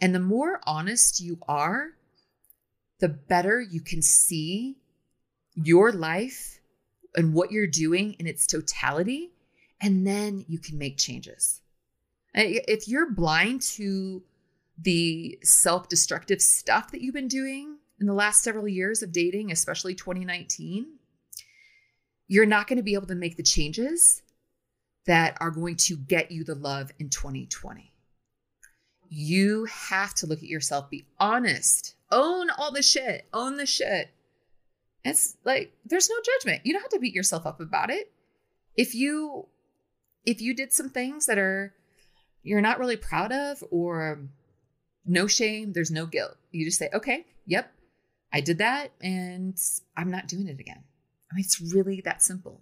And 0.00 0.14
the 0.14 0.20
more 0.20 0.60
honest 0.64 1.20
you 1.20 1.38
are, 1.48 1.97
the 3.00 3.08
better 3.08 3.60
you 3.60 3.80
can 3.80 4.02
see 4.02 4.76
your 5.54 5.92
life 5.92 6.60
and 7.14 7.34
what 7.34 7.50
you're 7.50 7.66
doing 7.66 8.14
in 8.18 8.26
its 8.26 8.46
totality. 8.46 9.30
And 9.80 10.06
then 10.06 10.44
you 10.48 10.58
can 10.58 10.78
make 10.78 10.98
changes. 10.98 11.60
If 12.34 12.88
you're 12.88 13.10
blind 13.10 13.62
to 13.62 14.22
the 14.80 15.38
self 15.42 15.88
destructive 15.88 16.40
stuff 16.40 16.90
that 16.90 17.00
you've 17.00 17.14
been 17.14 17.28
doing 17.28 17.78
in 18.00 18.06
the 18.06 18.14
last 18.14 18.42
several 18.42 18.68
years 18.68 19.02
of 19.02 19.12
dating, 19.12 19.50
especially 19.50 19.94
2019, 19.94 20.98
you're 22.28 22.46
not 22.46 22.66
going 22.66 22.76
to 22.76 22.82
be 22.82 22.94
able 22.94 23.06
to 23.06 23.14
make 23.14 23.36
the 23.36 23.42
changes 23.42 24.22
that 25.06 25.36
are 25.40 25.50
going 25.50 25.76
to 25.76 25.96
get 25.96 26.30
you 26.30 26.44
the 26.44 26.54
love 26.54 26.92
in 26.98 27.08
2020. 27.08 27.92
You 29.08 29.64
have 29.66 30.14
to 30.16 30.26
look 30.26 30.42
at 30.42 30.48
yourself, 30.48 30.90
be 30.90 31.06
honest, 31.18 31.94
own 32.10 32.50
all 32.50 32.72
the 32.72 32.82
shit, 32.82 33.26
own 33.32 33.56
the 33.56 33.66
shit. 33.66 34.10
It's 35.04 35.36
like 35.44 35.72
there's 35.84 36.10
no 36.10 36.16
judgment. 36.24 36.66
You 36.66 36.72
don't 36.72 36.82
have 36.82 36.90
to 36.90 36.98
beat 36.98 37.14
yourself 37.14 37.46
up 37.46 37.60
about 37.60 37.90
it. 37.90 38.12
If 38.76 38.94
you 38.94 39.46
if 40.24 40.40
you 40.40 40.54
did 40.54 40.72
some 40.72 40.90
things 40.90 41.26
that 41.26 41.38
are 41.38 41.74
you're 42.42 42.60
not 42.60 42.78
really 42.78 42.96
proud 42.96 43.32
of 43.32 43.62
or 43.70 44.20
no 45.06 45.26
shame, 45.26 45.72
there's 45.72 45.90
no 45.90 46.06
guilt. 46.06 46.36
You 46.50 46.64
just 46.64 46.78
say, 46.78 46.90
"Okay, 46.92 47.26
yep, 47.46 47.72
I 48.32 48.40
did 48.40 48.58
that 48.58 48.92
and 49.00 49.58
I'm 49.96 50.10
not 50.10 50.28
doing 50.28 50.48
it 50.48 50.60
again." 50.60 50.84
I 51.30 51.34
mean, 51.34 51.44
it's 51.44 51.60
really 51.60 52.00
that 52.02 52.22
simple. 52.22 52.60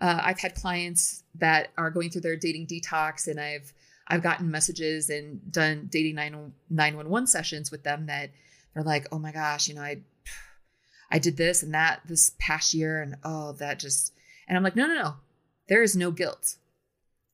Uh, 0.00 0.20
I've 0.22 0.40
had 0.40 0.54
clients 0.54 1.24
that 1.36 1.68
are 1.78 1.90
going 1.90 2.10
through 2.10 2.20
their 2.22 2.36
dating 2.36 2.66
detox, 2.66 3.26
and 3.26 3.40
I've 3.40 3.72
I've 4.08 4.22
gotten 4.22 4.50
messages 4.50 5.10
and 5.10 5.40
done 5.50 5.88
dating 5.90 6.14
911 6.14 7.26
sessions 7.26 7.70
with 7.70 7.82
them 7.82 8.06
that 8.06 8.30
they're 8.72 8.84
like, 8.84 9.08
oh 9.10 9.18
my 9.18 9.32
gosh, 9.32 9.68
you 9.68 9.74
know, 9.74 9.82
I 9.82 10.02
I 11.10 11.18
did 11.18 11.36
this 11.36 11.62
and 11.62 11.74
that 11.74 12.00
this 12.06 12.32
past 12.38 12.74
year, 12.74 13.00
and 13.00 13.16
oh, 13.24 13.52
that 13.52 13.78
just 13.78 14.12
and 14.48 14.56
I'm 14.56 14.64
like, 14.64 14.76
no, 14.76 14.86
no, 14.86 14.94
no, 14.94 15.14
there 15.68 15.82
is 15.82 15.96
no 15.96 16.10
guilt. 16.10 16.56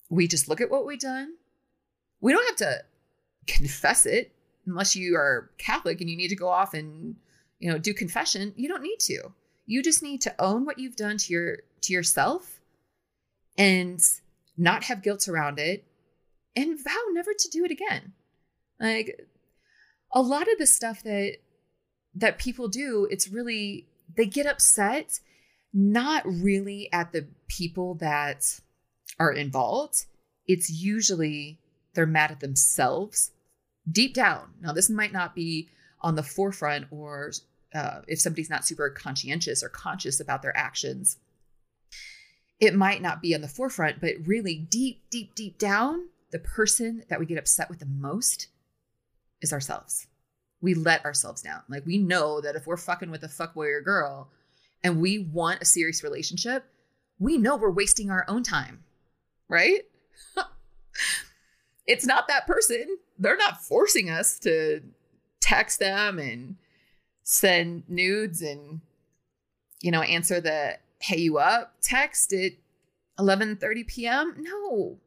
We 0.09 0.29
just 0.29 0.49
look 0.49 0.61
at 0.61 0.71
what 0.71 0.87
we've 0.87 1.01
done. 1.01 1.35
We 2.21 2.33
don't 2.33 2.47
have 2.47 2.57
to 2.57 2.85
confess 3.47 4.07
it 4.07 4.33
unless 4.67 4.95
you 4.95 5.17
are 5.17 5.51
Catholic 5.59 6.01
and 6.01 6.09
you 6.09 6.17
need 6.17 6.29
to 6.29 6.37
go 6.37 6.49
off 6.49 6.75
and 6.75 7.17
you 7.59 7.71
know 7.71 7.79
do 7.79 7.93
confession. 7.93 8.55
You 8.57 8.69
don't 8.69 8.83
need 8.83 9.01
to. 9.01 9.33
You 9.67 9.83
just 9.83 10.03
need 10.03 10.21
to 10.23 10.35
own 10.39 10.65
what 10.65 10.79
you've 10.79 10.97
done 10.97 11.19
to 11.19 11.33
your 11.33 11.59
to 11.83 11.93
yourself 11.93 12.61
and 13.59 14.01
not 14.57 14.85
have 14.85 15.03
guilt 15.03 15.29
around 15.29 15.59
it 15.59 15.85
and 16.55 16.79
vow 16.83 17.05
never 17.13 17.33
to 17.33 17.49
do 17.51 17.65
it 17.65 17.71
again. 17.71 18.13
Like 18.81 19.27
a 20.13 20.23
lot 20.23 20.51
of 20.51 20.59
the 20.59 20.67
stuff 20.67 21.03
that 21.03 21.37
that 22.15 22.39
people 22.39 22.69
do, 22.69 23.07
it's 23.11 23.29
really 23.29 23.87
they 24.17 24.27
get 24.27 24.47
upset 24.47 25.21
not 25.73 26.23
really 26.27 26.93
at 26.93 27.13
the 27.13 27.27
people 27.49 27.95
that 27.95 28.61
are 29.19 29.33
involved. 29.33 30.05
It's 30.47 30.71
usually 30.71 31.59
they're 31.95 32.07
mad 32.07 32.31
at 32.31 32.41
themselves 32.41 33.31
deep 33.91 34.15
down. 34.15 34.55
Now, 34.61 34.73
this 34.73 34.91
might 34.91 35.13
not 35.13 35.35
be 35.35 35.69
on 36.01 36.15
the 36.15 36.23
forefront 36.23 36.87
or 36.91 37.33
uh, 37.75 38.01
if 38.07 38.21
somebody's 38.21 38.51
not 38.51 38.67
super 38.67 38.91
conscientious 38.91 39.63
or 39.63 39.69
conscious 39.69 40.21
about 40.21 40.43
their 40.43 40.57
actions, 40.57 41.19
it 42.61 42.75
might 42.75 43.03
not 43.03 43.23
be 43.23 43.35
on 43.35 43.41
the 43.41 43.49
forefront, 43.49 44.01
but 44.01 44.15
really 44.25 44.57
deep, 44.57 45.03
deep, 45.11 45.35
deep 45.35 45.59
down, 45.59 46.09
the 46.33 46.39
person 46.39 47.05
that 47.09 47.21
we 47.21 47.27
get 47.27 47.39
upset 47.39 47.69
with 47.69 47.79
the 47.79 47.87
most 47.87 48.49
is 49.41 49.53
ourselves. 49.53 50.07
We 50.61 50.75
let 50.75 51.05
ourselves 51.05 51.43
down. 51.43 51.63
Like 51.69 51.87
we 51.87 51.99
know 51.99 52.41
that 52.41 52.57
if 52.57 52.67
we're 52.67 52.77
fucking 52.77 53.11
with 53.11 53.23
a 53.23 53.29
fuckboy 53.29 53.73
or 53.73 53.81
girl 53.81 54.31
and 54.83 55.01
we 55.01 55.19
want 55.19 55.63
a 55.63 55.67
serious 55.67 56.03
relationship, 56.03 56.65
we 57.19 57.37
know 57.37 57.57
we're 57.57 57.71
wasting 57.71 58.11
our 58.11 58.25
own 58.29 58.43
time, 58.43 58.83
right? 59.49 59.83
it's 61.87 62.07
not 62.07 62.29
that 62.29 62.47
person. 62.47 62.99
They're 63.19 63.37
not 63.37 63.63
forcing 63.63 64.11
us 64.11 64.39
to 64.41 64.83
text 65.41 65.79
them 65.79 66.19
and 66.19 66.57
send 67.25 67.85
nudes 67.89 68.43
and 68.43 68.81
you 69.81 69.91
know 69.91 70.03
answer 70.03 70.41
the 70.41 70.77
hey 71.01 71.19
you 71.19 71.39
up 71.39 71.75
text 71.81 72.33
at 72.33 72.53
11:30 73.19 73.87
p.m. 73.87 74.35
No. 74.39 74.99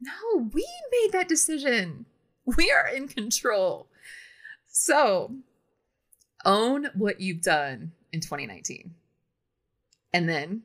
No, 0.00 0.50
we 0.52 0.66
made 0.90 1.12
that 1.12 1.28
decision. 1.28 2.06
We 2.44 2.70
are 2.70 2.88
in 2.88 3.08
control. 3.08 3.88
So, 4.68 5.34
own 6.44 6.88
what 6.94 7.20
you've 7.20 7.42
done 7.42 7.92
in 8.12 8.20
2019. 8.20 8.94
And 10.12 10.28
then 10.28 10.62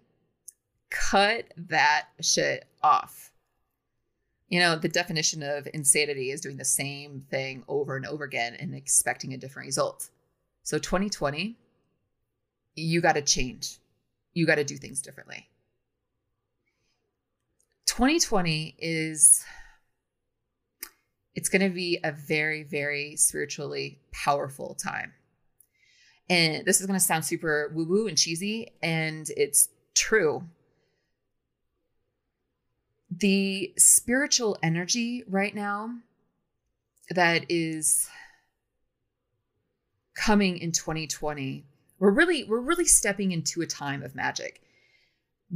cut 0.89 1.46
that 1.58 2.08
shit 2.22 2.65
off. 2.84 3.32
You 4.50 4.60
know, 4.60 4.76
the 4.76 4.89
definition 4.89 5.44
of 5.44 5.68
insanity 5.74 6.32
is 6.32 6.42
doing 6.42 6.58
the 6.58 6.65
same 6.65 7.24
thing 7.30 7.63
over 7.68 7.96
and 7.96 8.06
over 8.06 8.24
again 8.24 8.56
and 8.60 8.74
expecting 8.74 9.34
a 9.34 9.38
different 9.38 9.68
result. 9.68 10.10
So 10.63 10.80
2020, 10.80 11.56
you 12.76 13.02
got 13.02 13.13
to 13.13 13.22
change. 13.22 13.78
You 14.34 14.46
got 14.46 14.56
to 14.56 14.63
do 14.63 14.78
things 14.78 15.02
differently. 15.02 15.48
2020 17.89 18.75
is 18.78 19.43
it's 21.34 21.49
going 21.49 21.63
to 21.63 21.73
be 21.73 21.97
a 22.04 22.12
very 22.12 22.62
very 22.62 23.15
spiritually 23.15 23.99
powerful 24.12 24.75
time. 24.75 25.12
And 26.30 26.63
this 26.67 26.80
is 26.80 26.86
going 26.86 26.99
to 26.99 27.04
sound 27.04 27.25
super 27.25 27.71
woo 27.73 27.86
woo 27.86 28.08
and 28.08 28.15
cheesy 28.15 28.73
and 28.84 29.28
it's 29.36 29.69
true. 29.95 30.43
The 33.10 33.73
spiritual 33.75 34.56
energy 34.62 35.23
right 35.28 35.56
now 35.56 35.89
that 37.10 37.45
is 37.49 38.08
coming 40.15 40.60
in 40.60 40.71
2020 40.71 41.65
we're 41.97 42.12
really 42.12 42.43
we're 42.43 42.60
really 42.60 42.86
stepping 42.86 43.32
into 43.32 43.62
a 43.62 43.65
time 43.65 44.04
of 44.04 44.13
magic 44.13 44.62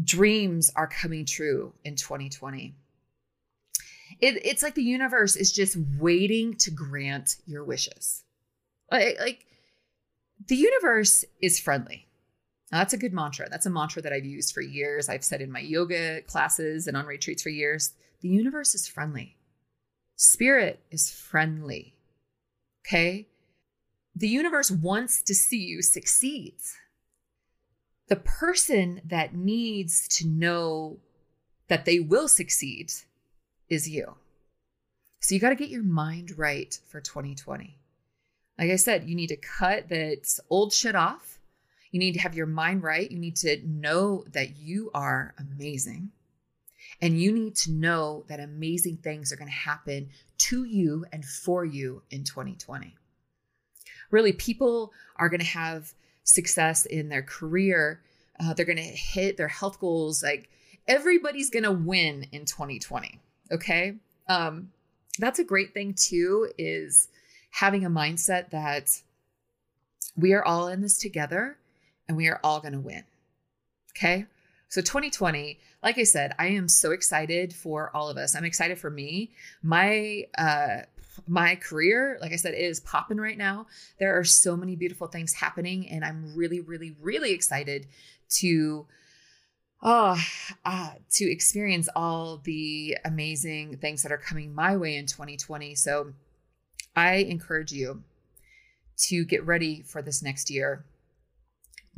dreams 0.02 0.72
are 0.76 0.88
coming 0.88 1.26
true 1.26 1.74
in 1.84 1.96
2020 1.96 2.76
it, 4.20 4.46
it's 4.46 4.64
like 4.64 4.76
the 4.76 4.84
universe 4.84 5.36
is 5.36 5.52
just 5.52 5.78
waiting 6.00 6.56
to 6.56 6.72
grant 6.72 7.38
your 7.46 7.64
wishes. 7.64 8.24
Like, 8.92 9.18
like 9.20 9.46
the 10.48 10.56
universe 10.56 11.26
is 11.42 11.60
friendly. 11.60 12.08
Now, 12.72 12.80
that's 12.80 12.94
a 12.94 12.98
good 12.98 13.14
mantra. 13.14 13.50
That's 13.50 13.66
a 13.66 13.70
mantra 13.70 14.02
that 14.02 14.14
i've 14.14 14.26
used 14.26 14.54
for 14.54 14.62
years. 14.62 15.10
I've 15.10 15.24
said 15.24 15.42
in 15.42 15.52
my 15.52 15.60
yoga 15.60 16.22
classes 16.24 16.88
and 16.88 16.98
on 16.98 17.06
retreats 17.06 17.44
for 17.44 17.50
years. 17.50 17.94
The 18.22 18.30
universe 18.30 18.74
is 18.74 18.88
friendly. 18.88 19.38
Spirit 20.16 20.80
is 20.90 21.10
friendly. 21.10 21.96
Okay? 22.86 23.28
The 24.16 24.28
universe 24.28 24.72
wants 24.72 25.22
to 25.24 25.36
see 25.36 25.58
you 25.58 25.82
succeed. 25.82 26.56
The 28.08 28.16
person 28.18 29.02
that 29.06 29.34
needs 29.34 30.08
to 30.18 30.28
know 30.28 30.98
that 31.68 31.86
they 31.86 32.00
will 32.00 32.28
succeed 32.28 32.92
is 33.70 33.90
you. 33.90 34.16
So 35.20 35.34
you 35.34 35.42
got 35.42 35.50
to 35.50 35.56
get 35.56 35.70
your 35.70 35.84
mind 35.84 36.38
right 36.38 36.78
for 36.90 37.00
2020. 37.00 37.78
Like 38.60 38.70
I 38.70 38.76
said, 38.76 39.08
you 39.08 39.16
need 39.16 39.28
to 39.28 39.38
cut 39.38 39.90
that 39.90 40.40
old 40.50 40.74
shit 40.74 40.96
off. 40.96 41.40
You 41.92 42.00
need 42.00 42.14
to 42.14 42.20
have 42.20 42.36
your 42.36 42.46
mind 42.46 42.84
right. 42.84 43.10
You 43.10 43.18
need 43.18 43.38
to 43.38 43.62
know 43.66 44.26
that 44.34 44.58
you 44.58 44.92
are 44.94 45.34
amazing. 45.40 46.12
And 47.02 47.20
you 47.20 47.32
need 47.32 47.56
to 47.58 47.72
know 47.72 48.26
that 48.28 48.40
amazing 48.40 48.98
things 48.98 49.32
are 49.32 49.36
going 49.36 49.50
to 49.50 49.54
happen 49.54 50.10
to 50.40 50.66
you 50.66 51.06
and 51.12 51.24
for 51.24 51.64
you 51.64 52.04
in 52.12 52.24
2020. 52.24 52.96
Really, 54.12 54.34
people 54.34 54.92
are 55.16 55.30
going 55.30 55.40
to 55.40 55.46
have 55.46 55.94
success 56.24 56.86
in 56.86 57.10
their 57.10 57.24
career. 57.24 58.02
Uh, 58.40 58.54
they're 58.54 58.66
going 58.66 58.78
to 58.78 58.84
hit 58.84 59.38
their 59.38 59.48
health 59.48 59.80
goals. 59.80 60.24
Like 60.24 60.50
everybody's 60.88 61.50
going 61.50 61.64
to 61.64 61.72
win 61.72 62.28
in 62.32 62.46
2020. 62.46 63.20
Okay. 63.52 63.96
Um, 64.28 64.72
that's 65.20 65.40
a 65.40 65.44
great 65.44 65.74
thing 65.74 65.94
too, 65.94 66.50
is 66.58 67.10
having 67.52 67.86
a 67.86 67.90
mindset 67.90 68.50
that 68.50 69.02
we 70.16 70.34
are 70.34 70.44
all 70.44 70.68
in 70.68 70.82
this 70.82 70.98
together 70.98 71.58
and 72.08 72.18
we 72.18 72.28
are 72.28 72.40
all 72.44 72.60
going 72.60 72.74
to 72.74 72.80
win. 72.80 73.04
Okay. 73.96 74.26
So 74.70 74.82
2020, 74.82 75.60
like 75.84 76.00
I 76.00 76.04
said, 76.04 76.34
I 76.40 76.48
am 76.48 76.68
so 76.68 76.92
excited 76.92 77.54
for 77.54 77.96
all 77.96 78.10
of 78.10 78.18
us. 78.18 78.36
I'm 78.36 78.46
excited 78.46 78.80
for 78.80 78.90
me. 78.90 79.32
My 79.62 80.26
uh 80.38 80.82
my 81.28 81.56
career, 81.56 82.18
like 82.22 82.34
I 82.34 82.38
said, 82.38 82.54
is 82.56 82.80
popping 82.80 83.18
right 83.18 83.38
now. 83.38 83.68
There 84.00 84.18
are 84.18 84.24
so 84.24 84.56
many 84.56 84.76
beautiful 84.76 85.08
things 85.08 85.34
happening 85.34 85.90
and 85.90 86.04
I'm 86.04 86.36
really 86.36 86.60
really 86.60 86.96
really 87.02 87.32
excited 87.32 87.88
to 88.40 88.88
oh, 89.84 90.18
uh, 90.66 90.92
to 91.12 91.30
experience 91.30 91.90
all 91.96 92.38
the 92.38 92.98
amazing 93.06 93.78
things 93.78 94.02
that 94.04 94.12
are 94.12 94.18
coming 94.18 94.56
my 94.56 94.76
way 94.78 94.96
in 94.96 95.06
2020. 95.06 95.76
So 95.76 96.14
I 96.96 97.16
encourage 97.16 97.72
you 97.72 98.04
to 99.10 99.26
get 99.26 99.46
ready 99.46 99.82
for 99.82 100.02
this 100.02 100.24
next 100.24 100.50
year. 100.50 100.86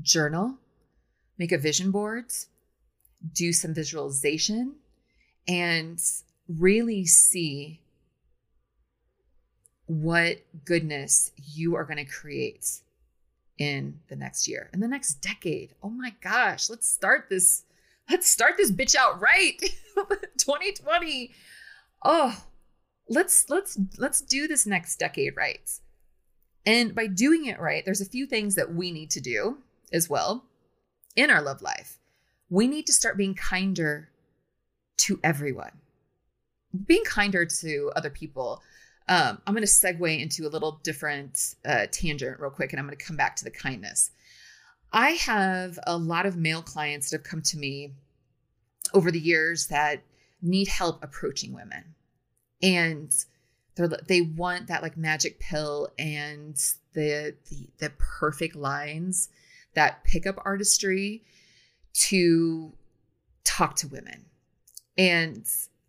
Journal, 0.02 0.58
make 1.38 1.52
a 1.52 1.58
vision 1.58 1.92
boards, 1.92 2.48
do 3.34 3.54
some 3.54 3.74
visualization, 3.74 4.76
and 5.48 6.00
really 6.48 7.06
see 7.06 7.82
what 9.88 10.38
goodness 10.66 11.32
you 11.54 11.76
are 11.76 11.84
going 11.84 11.98
to 11.98 12.06
create 12.06 12.80
in 13.58 14.00
the 14.10 14.16
next 14.16 14.48
year, 14.48 14.70
in 14.74 14.80
the 14.80 14.88
next 14.88 15.16
decade. 15.16 15.74
Oh 15.82 15.90
my 15.90 16.14
gosh, 16.22 16.70
let's 16.70 16.90
start 16.90 17.28
this 17.30 17.64
let's 18.10 18.30
start 18.30 18.54
this 18.56 18.72
bitch 18.72 18.94
out 18.94 19.20
right 19.20 19.60
2020 20.38 21.32
oh 22.06 22.46
let's 23.10 23.50
let's 23.50 23.80
let's 23.98 24.22
do 24.22 24.48
this 24.48 24.66
next 24.66 24.98
decade 24.98 25.36
right. 25.36 25.72
And 26.68 26.94
by 26.94 27.08
doing 27.08 27.46
it 27.46 27.60
right 27.60 27.84
there's 27.86 28.02
a 28.02 28.06
few 28.06 28.26
things 28.26 28.56
that 28.56 28.74
we 28.74 28.92
need 28.92 29.10
to 29.12 29.22
do 29.22 29.58
as 29.92 30.10
well 30.10 30.46
in 31.16 31.30
our 31.30 31.42
love 31.42 31.62
life. 31.62 32.00
We 32.50 32.68
need 32.68 32.86
to 32.88 32.94
start 32.94 33.18
being 33.18 33.34
kinder 33.34 34.10
to 34.98 35.20
everyone 35.24 35.72
being 36.86 37.04
kinder 37.04 37.46
to 37.46 37.92
other 37.96 38.10
people 38.10 38.62
um, 39.08 39.42
i'm 39.46 39.54
going 39.54 39.66
to 39.66 39.72
segue 39.72 40.20
into 40.22 40.48
a 40.48 40.50
little 40.50 40.80
different 40.84 41.56
uh, 41.66 41.86
tangent 41.92 42.40
real 42.40 42.52
quick 42.52 42.74
and 42.74 42.80
i'm 42.80 42.86
going 42.86 42.98
to 42.98 43.06
come 43.06 43.18
back 43.18 43.36
to 43.36 43.44
the 43.44 43.52
kindness 43.52 44.12
I 44.96 45.10
have 45.12 45.78
a 45.86 45.98
lot 45.98 46.26
of 46.26 46.38
male 46.38 46.62
clients 46.62 47.10
that 47.10 47.18
have 47.18 47.30
come 47.30 47.42
to 47.42 47.58
me 47.58 47.92
over 48.94 49.12
the 49.12 49.20
years 49.20 49.68
that 49.68 50.02
need 50.42 50.70
help 50.70 51.04
approaching 51.04 51.54
women. 51.54 51.96
And 52.64 53.14
they 53.76 53.88
they 54.08 54.22
want 54.22 54.68
that 54.68 54.82
like 54.82 54.96
magic 54.96 55.40
pill 55.42 55.90
and 56.00 56.56
the, 56.94 57.36
the 57.50 57.68
the 57.80 57.90
perfect 57.98 58.56
lines, 58.56 59.28
that 59.74 60.06
pickup 60.06 60.40
artistry 60.46 61.24
to 62.08 62.72
talk 63.44 63.76
to 63.76 63.90
women. 63.90 64.28
And 64.98 65.46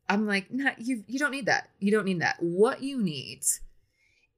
I'm 0.08 0.26
like, 0.26 0.50
no, 0.50 0.70
you 0.78 1.04
you 1.06 1.18
don't 1.18 1.32
need 1.32 1.46
that. 1.46 1.68
You 1.80 1.90
don't 1.90 2.04
need 2.04 2.20
that. 2.20 2.36
What 2.40 2.82
you 2.82 3.02
need 3.02 3.44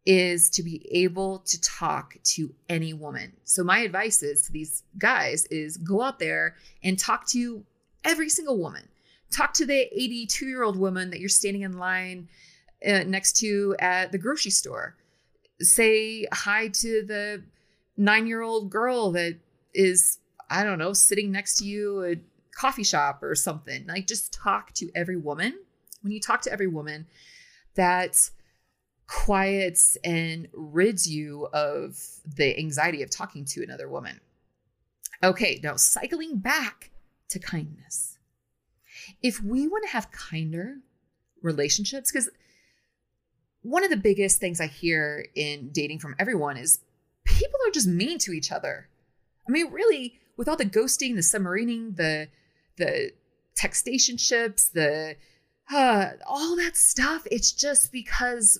is 0.07 0.49
to 0.49 0.63
be 0.63 0.87
able 0.91 1.41
to 1.41 1.61
talk 1.61 2.17
to 2.23 2.55
any 2.69 2.95
woman. 2.95 3.31
So 3.45 3.63
my 3.63 3.81
advice 3.81 4.23
is 4.23 4.43
to 4.43 4.53
these 4.53 4.83
guys 4.97 5.45
is 5.47 5.77
go 5.77 6.01
out 6.01 6.19
there 6.19 6.57
and 6.83 6.99
talk 6.99 7.27
to 7.29 7.63
every 8.05 8.31
single 8.31 8.59
woman. 8.59 8.89
Talk 9.31 9.53
to 9.55 9.67
the 9.67 9.81
82 9.93 10.47
year 10.47 10.63
old 10.63 10.79
woman 10.79 11.11
that 11.11 11.21
you're 11.21 11.29
standing 11.29 11.63
in 11.63 11.79
line 11.79 12.29
uh, 12.87 13.05
next 13.07 13.39
to 13.41 13.77
at 13.81 14.11
the 14.11 14.19
grocery 14.19 14.51
store. 14.51 14.97
Say 15.61 16.27
hi 16.33 16.69
to 16.69 17.05
the 17.05 17.43
nine 17.99 18.27
year 18.27 18.41
old 18.41 18.71
girl 18.71 19.13
that 19.13 19.37
is, 19.75 20.21
I 20.49 20.65
don't 20.65 20.79
know, 20.79 20.95
sitting 20.95 21.31
next 21.31 21.59
to 21.59 21.67
you 21.67 22.03
at 22.05 22.19
coffee 22.59 22.85
shop 22.85 23.23
or 23.23 23.35
something. 23.35 23.87
Like 23.87 24.07
just 24.07 24.33
talk 24.33 24.73
to 24.75 24.91
every 24.95 25.17
woman. 25.17 25.55
When 26.03 26.13
you 26.13 26.21
talk 26.21 26.43
to 26.43 26.53
every 26.53 26.67
woman, 26.67 27.07
that 27.75 28.31
quiets 29.07 29.97
and 30.05 30.49
rids 30.53 31.09
you 31.09 31.47
of 31.53 31.99
the 32.27 32.59
anxiety 32.59 33.03
of 33.03 33.11
talking 33.11 33.45
to 33.47 33.63
another 33.63 33.89
woman. 33.89 34.21
Okay, 35.23 35.61
now 35.63 35.77
cycling 35.77 36.39
back 36.39 36.91
to 37.31 37.39
kindness. 37.39 38.19
If 39.23 39.43
we 39.43 39.67
want 39.67 39.85
to 39.85 39.91
have 39.91 40.11
kinder 40.11 40.79
relationships, 41.43 42.13
because 42.13 42.29
one 43.63 43.85
of 43.85 43.91
the 43.91 43.97
biggest 43.97 44.39
things 44.39 44.61
I 44.61 44.67
hear 44.67 45.27
in 45.35 45.71
dating 45.71 45.99
from 46.01 46.15
everyone 46.19 46.57
is 46.57 46.81
people 47.25 47.59
are 47.67 47.73
just 47.73 47.87
mean 47.87 48.19
to 48.19 48.33
each 48.33 48.53
other. 48.53 48.89
I 49.49 49.51
mean, 49.51 49.73
really, 49.73 50.19
with 50.37 50.49
all 50.49 50.57
the 50.57 50.65
ghosting, 50.65 51.15
the 51.15 51.23
submarining, 51.23 51.97
the 51.97 52.29
the 52.79 53.13
textationships, 53.55 54.73
the 54.73 55.17
uh, 55.71 56.11
all 56.27 56.57
that 56.57 56.77
stuff, 56.77 57.27
it's 57.31 57.53
just 57.53 57.93
because 57.93 58.59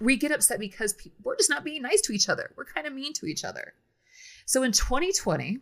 we 0.00 0.16
get 0.16 0.32
upset 0.32 0.60
because 0.60 0.92
people, 0.92 1.18
we're 1.24 1.36
just 1.36 1.50
not 1.50 1.64
being 1.64 1.82
nice 1.82 2.00
to 2.02 2.12
each 2.12 2.28
other. 2.28 2.52
We're 2.56 2.66
kind 2.66 2.86
of 2.86 2.92
mean 2.92 3.12
to 3.14 3.26
each 3.26 3.44
other. 3.44 3.72
So 4.44 4.62
in 4.62 4.72
2020, 4.72 5.60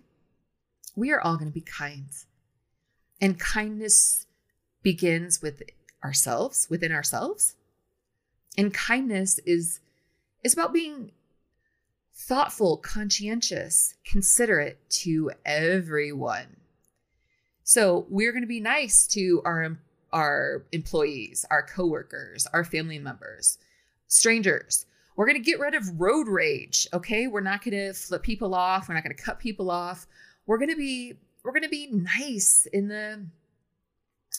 we 0.97 1.13
are 1.13 1.21
all 1.21 1.37
going 1.37 1.49
to 1.49 1.55
be 1.55 1.61
kind. 1.61 2.09
And 3.21 3.39
kindness 3.39 4.27
begins 4.83 5.41
with 5.43 5.63
ourselves, 6.03 6.67
within 6.71 6.93
ourselves. 6.93 7.55
And 8.57 8.75
kindness 8.75 9.39
is 9.47 9.81
is 10.43 10.53
about 10.55 10.73
being 10.73 11.11
thoughtful, 12.15 12.77
conscientious, 12.77 13.95
considerate 14.05 14.79
to 14.91 15.33
everyone. 15.45 16.57
So, 17.69 18.07
we're 18.09 18.33
going 18.33 18.45
to 18.45 18.49
be 18.49 18.61
nice 18.61 19.07
to 19.09 19.43
our 19.45 19.77
our 20.11 20.65
employees, 20.73 21.45
our 21.51 21.63
coworkers, 21.63 22.47
our 22.55 22.65
family 22.65 22.99
members 22.99 23.59
strangers. 24.07 24.87
We're 25.17 25.27
going 25.27 25.37
to 25.37 25.45
get 25.45 25.61
rid 25.61 25.75
of 25.75 26.01
road 26.01 26.29
rage, 26.29 26.87
okay? 26.95 27.27
We're 27.27 27.43
not 27.43 27.63
going 27.63 27.77
to 27.77 27.93
flip 27.93 28.23
people 28.23 28.55
off. 28.55 28.89
We're 28.89 28.95
not 28.95 29.05
going 29.05 29.15
to 29.15 29.23
cut 29.23 29.39
people 29.39 29.71
off. 29.71 30.07
We're 30.47 30.57
going 30.57 30.71
to 30.71 30.77
be 30.77 31.17
we're 31.43 31.53
going 31.53 31.63
to 31.63 31.69
be 31.69 31.91
nice 31.93 32.67
in 32.73 32.89
the 32.89 33.27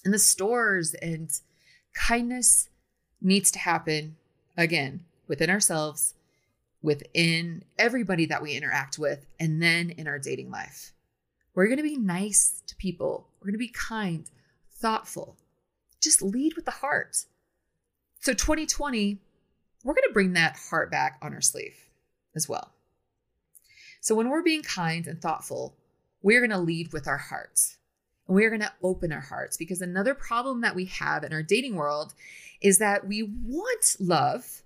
in 0.04 0.12
the 0.12 0.18
stores 0.18 0.96
and 0.96 1.30
kindness 1.94 2.68
needs 3.22 3.52
to 3.52 3.60
happen 3.60 4.16
again 4.58 5.02
within 5.28 5.52
ourselves, 5.52 6.16
within 6.82 7.64
everybody 7.78 8.26
that 8.26 8.42
we 8.42 8.54
interact 8.54 8.98
with, 8.98 9.28
and 9.40 9.62
then 9.62 9.92
in 9.92 10.08
our 10.08 10.18
dating 10.18 10.50
life. 10.50 10.94
We're 11.60 11.68
going 11.68 11.76
to 11.76 11.84
be 11.84 11.98
nice 11.98 12.64
to 12.68 12.76
people. 12.78 13.28
We're 13.38 13.48
going 13.48 13.56
to 13.56 13.58
be 13.58 13.68
kind, 13.68 14.26
thoughtful. 14.76 15.36
Just 16.02 16.22
lead 16.22 16.54
with 16.56 16.64
the 16.64 16.72
heart. 16.72 17.18
So 18.22 18.32
2020 18.32 19.20
we're 19.84 19.94
going 19.94 20.08
to 20.08 20.14
bring 20.14 20.32
that 20.34 20.56
heart 20.70 20.90
back 20.90 21.20
on 21.22 21.34
our 21.34 21.42
sleeve 21.42 21.76
as 22.34 22.48
well. 22.48 22.72
So 24.00 24.16
when 24.16 24.30
we're 24.30 24.42
being 24.42 24.62
kind 24.62 25.06
and 25.06 25.22
thoughtful, 25.22 25.76
we're 26.22 26.40
going 26.40 26.58
to 26.58 26.60
lead 26.60 26.94
with 26.94 27.10
our 27.10 27.18
hearts. 27.18 27.78
And 28.26 28.38
we're 28.38 28.52
going 28.52 28.62
to 28.62 28.72
open 28.82 29.12
our 29.12 29.20
hearts 29.20 29.58
because 29.58 29.82
another 29.82 30.16
problem 30.16 30.62
that 30.62 30.76
we 30.76 30.86
have 30.86 31.26
in 31.26 31.34
our 31.34 31.44
dating 31.44 31.76
world 31.76 32.14
is 32.62 32.78
that 32.78 33.06
we 33.06 33.24
want 33.24 33.98
love, 34.00 34.62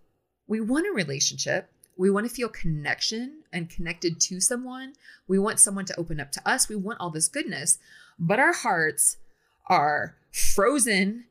we 0.45 0.61
want 0.61 0.85
a 0.85 0.91
relationship, 0.91 1.71
we 1.97 2.09
want 2.09 2.27
to 2.27 2.33
feel 2.33 2.49
connection 2.49 3.43
and 3.51 3.69
connected 3.69 4.19
to 4.21 4.39
someone. 4.39 4.93
We 5.27 5.39
want 5.39 5.59
someone 5.59 5.85
to 5.85 5.99
open 5.99 6.19
up 6.19 6.31
to 6.33 6.49
us. 6.49 6.67
We 6.67 6.75
want 6.75 6.99
all 6.99 7.09
this 7.09 7.27
goodness, 7.27 7.77
but 8.17 8.39
our 8.39 8.53
hearts 8.53 9.17
are 9.67 10.15
frozen 10.31 11.25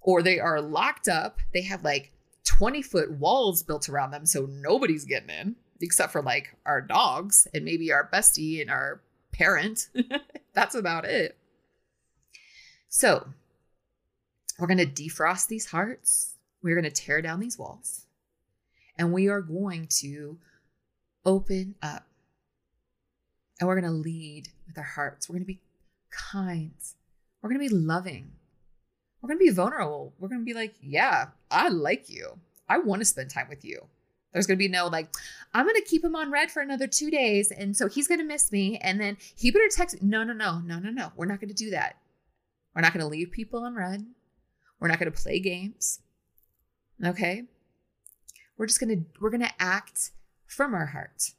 or 0.00 0.22
they 0.22 0.40
are 0.40 0.60
locked 0.60 1.08
up. 1.08 1.38
They 1.52 1.62
have 1.62 1.84
like 1.84 2.12
20 2.44 2.82
foot 2.82 3.12
walls 3.12 3.62
built 3.62 3.88
around 3.88 4.10
them 4.10 4.26
so 4.26 4.46
nobody's 4.46 5.04
getting 5.04 5.30
in 5.30 5.56
except 5.80 6.12
for 6.12 6.22
like 6.22 6.54
our 6.66 6.80
dogs 6.80 7.46
and 7.52 7.64
maybe 7.64 7.92
our 7.92 8.08
bestie 8.12 8.60
and 8.60 8.70
our 8.70 9.00
parent. 9.32 9.88
That's 10.54 10.74
about 10.74 11.04
it. 11.04 11.36
So, 12.88 13.26
we're 14.58 14.66
going 14.66 14.78
to 14.78 14.86
defrost 14.86 15.48
these 15.48 15.66
hearts. 15.66 16.34
We're 16.62 16.78
going 16.80 16.90
to 16.92 17.02
tear 17.02 17.22
down 17.22 17.40
these 17.40 17.58
walls. 17.58 18.06
And 18.98 19.12
we 19.12 19.28
are 19.28 19.40
going 19.40 19.86
to 20.00 20.38
open 21.24 21.74
up. 21.82 22.06
and 23.60 23.68
we're 23.68 23.80
going 23.80 23.92
to 23.92 23.98
lead 23.98 24.48
with 24.66 24.76
our 24.76 24.84
hearts. 24.84 25.28
We're 25.28 25.34
going 25.34 25.44
to 25.44 25.46
be 25.46 25.60
kind. 26.10 26.72
We're 27.40 27.50
going 27.50 27.60
to 27.60 27.68
be 27.68 27.74
loving. 27.74 28.32
We're 29.20 29.28
going 29.28 29.38
to 29.38 29.44
be 29.44 29.50
vulnerable. 29.50 30.12
We're 30.18 30.28
going 30.28 30.40
to 30.40 30.44
be 30.44 30.54
like, 30.54 30.74
yeah, 30.80 31.26
I 31.50 31.68
like 31.68 32.08
you. 32.08 32.38
I 32.68 32.78
want 32.78 33.00
to 33.00 33.04
spend 33.04 33.30
time 33.30 33.46
with 33.48 33.64
you. 33.64 33.86
There's 34.32 34.46
going 34.46 34.56
to 34.56 34.62
be 34.64 34.68
no 34.68 34.86
like, 34.86 35.08
I'm 35.52 35.66
going 35.66 35.76
to 35.76 35.88
keep 35.88 36.02
him 36.02 36.16
on 36.16 36.30
read 36.30 36.50
for 36.50 36.62
another 36.62 36.86
two 36.86 37.10
days. 37.10 37.50
And 37.50 37.76
so 37.76 37.88
he's 37.88 38.08
going 38.08 38.20
to 38.20 38.26
miss 38.26 38.50
me. 38.50 38.78
And 38.78 39.00
then 39.00 39.16
he 39.36 39.50
better 39.50 39.68
text. 39.70 40.02
No, 40.02 40.24
no, 40.24 40.32
no, 40.32 40.60
no, 40.60 40.78
no, 40.78 40.90
no. 40.90 41.12
We're 41.16 41.26
not 41.26 41.40
going 41.40 41.50
to 41.50 41.54
do 41.54 41.70
that. 41.70 41.96
We're 42.74 42.82
not 42.82 42.94
going 42.94 43.04
to 43.04 43.10
leave 43.10 43.30
people 43.30 43.62
on 43.64 43.74
read. 43.74 44.06
We're 44.80 44.88
not 44.88 44.98
going 44.98 45.12
to 45.12 45.22
play 45.22 45.38
games. 45.38 46.00
Okay. 47.04 47.44
We're 48.62 48.66
just 48.66 48.78
going 48.78 48.96
to, 48.96 49.04
we're 49.20 49.30
going 49.30 49.42
to 49.42 49.50
act 49.58 50.12
from 50.46 50.72
our 50.72 50.86
heart. 50.86 51.32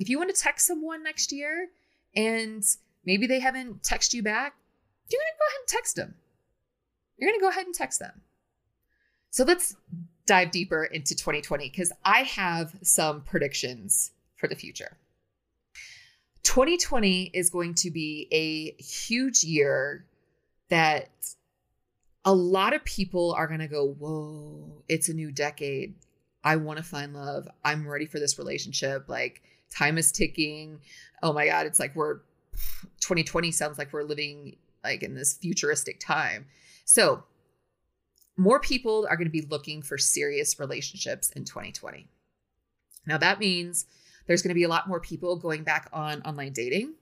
If 0.00 0.08
you 0.08 0.16
want 0.16 0.34
to 0.34 0.42
text 0.42 0.66
someone 0.66 1.02
next 1.02 1.30
year 1.30 1.68
and 2.16 2.64
maybe 3.04 3.26
they 3.26 3.38
haven't 3.38 3.82
texted 3.82 4.14
you 4.14 4.22
back, 4.22 4.54
you're 5.10 5.18
going 5.18 5.26
to 5.26 5.38
go 5.38 5.46
ahead 5.46 5.60
and 5.60 5.68
text 5.68 5.96
them. 5.96 6.14
You're 7.18 7.28
going 7.28 7.38
to 7.38 7.44
go 7.44 7.50
ahead 7.50 7.66
and 7.66 7.74
text 7.74 7.98
them. 7.98 8.22
So 9.28 9.44
let's 9.44 9.76
dive 10.24 10.50
deeper 10.52 10.84
into 10.84 11.14
2020 11.14 11.68
because 11.68 11.92
I 12.02 12.22
have 12.22 12.76
some 12.80 13.20
predictions 13.24 14.12
for 14.36 14.48
the 14.48 14.56
future. 14.56 14.96
2020 16.44 17.24
is 17.34 17.50
going 17.50 17.74
to 17.74 17.90
be 17.90 18.26
a 18.32 18.82
huge 18.82 19.44
year 19.44 20.06
that 20.70 21.10
a 22.24 22.32
lot 22.32 22.72
of 22.72 22.82
people 22.86 23.34
are 23.34 23.46
going 23.46 23.60
to 23.60 23.68
go, 23.68 23.86
Whoa, 23.86 24.82
it's 24.88 25.10
a 25.10 25.12
new 25.12 25.30
decade. 25.30 25.94
I 26.44 26.56
want 26.56 26.78
to 26.78 26.82
find 26.82 27.14
love. 27.14 27.48
I'm 27.64 27.86
ready 27.86 28.06
for 28.06 28.18
this 28.18 28.38
relationship. 28.38 29.08
Like, 29.08 29.42
time 29.70 29.98
is 29.98 30.12
ticking. 30.12 30.80
Oh 31.22 31.32
my 31.32 31.46
God, 31.46 31.66
it's 31.66 31.78
like 31.78 31.94
we're 31.94 32.20
2020 33.00 33.50
sounds 33.52 33.78
like 33.78 33.92
we're 33.92 34.02
living 34.02 34.56
like 34.84 35.02
in 35.02 35.14
this 35.14 35.34
futuristic 35.34 36.00
time. 36.00 36.46
So, 36.84 37.24
more 38.36 38.60
people 38.60 39.06
are 39.08 39.16
going 39.16 39.26
to 39.26 39.32
be 39.32 39.42
looking 39.42 39.82
for 39.82 39.98
serious 39.98 40.58
relationships 40.58 41.30
in 41.32 41.44
2020. 41.44 42.08
Now, 43.06 43.18
that 43.18 43.38
means 43.38 43.86
there's 44.26 44.42
going 44.42 44.50
to 44.50 44.54
be 44.54 44.62
a 44.62 44.68
lot 44.68 44.88
more 44.88 45.00
people 45.00 45.36
going 45.36 45.64
back 45.64 45.88
on 45.92 46.22
online 46.22 46.52
dating. 46.52 46.94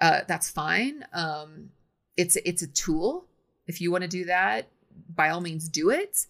Uh, 0.00 0.20
that's 0.26 0.50
fine. 0.50 1.04
Um, 1.12 1.70
it's 2.16 2.36
it's 2.44 2.62
a 2.62 2.66
tool. 2.66 3.26
If 3.66 3.80
you 3.80 3.90
want 3.90 4.02
to 4.02 4.08
do 4.08 4.24
that, 4.26 4.68
by 5.14 5.30
all 5.30 5.40
means, 5.40 5.68
do 5.68 5.90
it. 5.90 6.26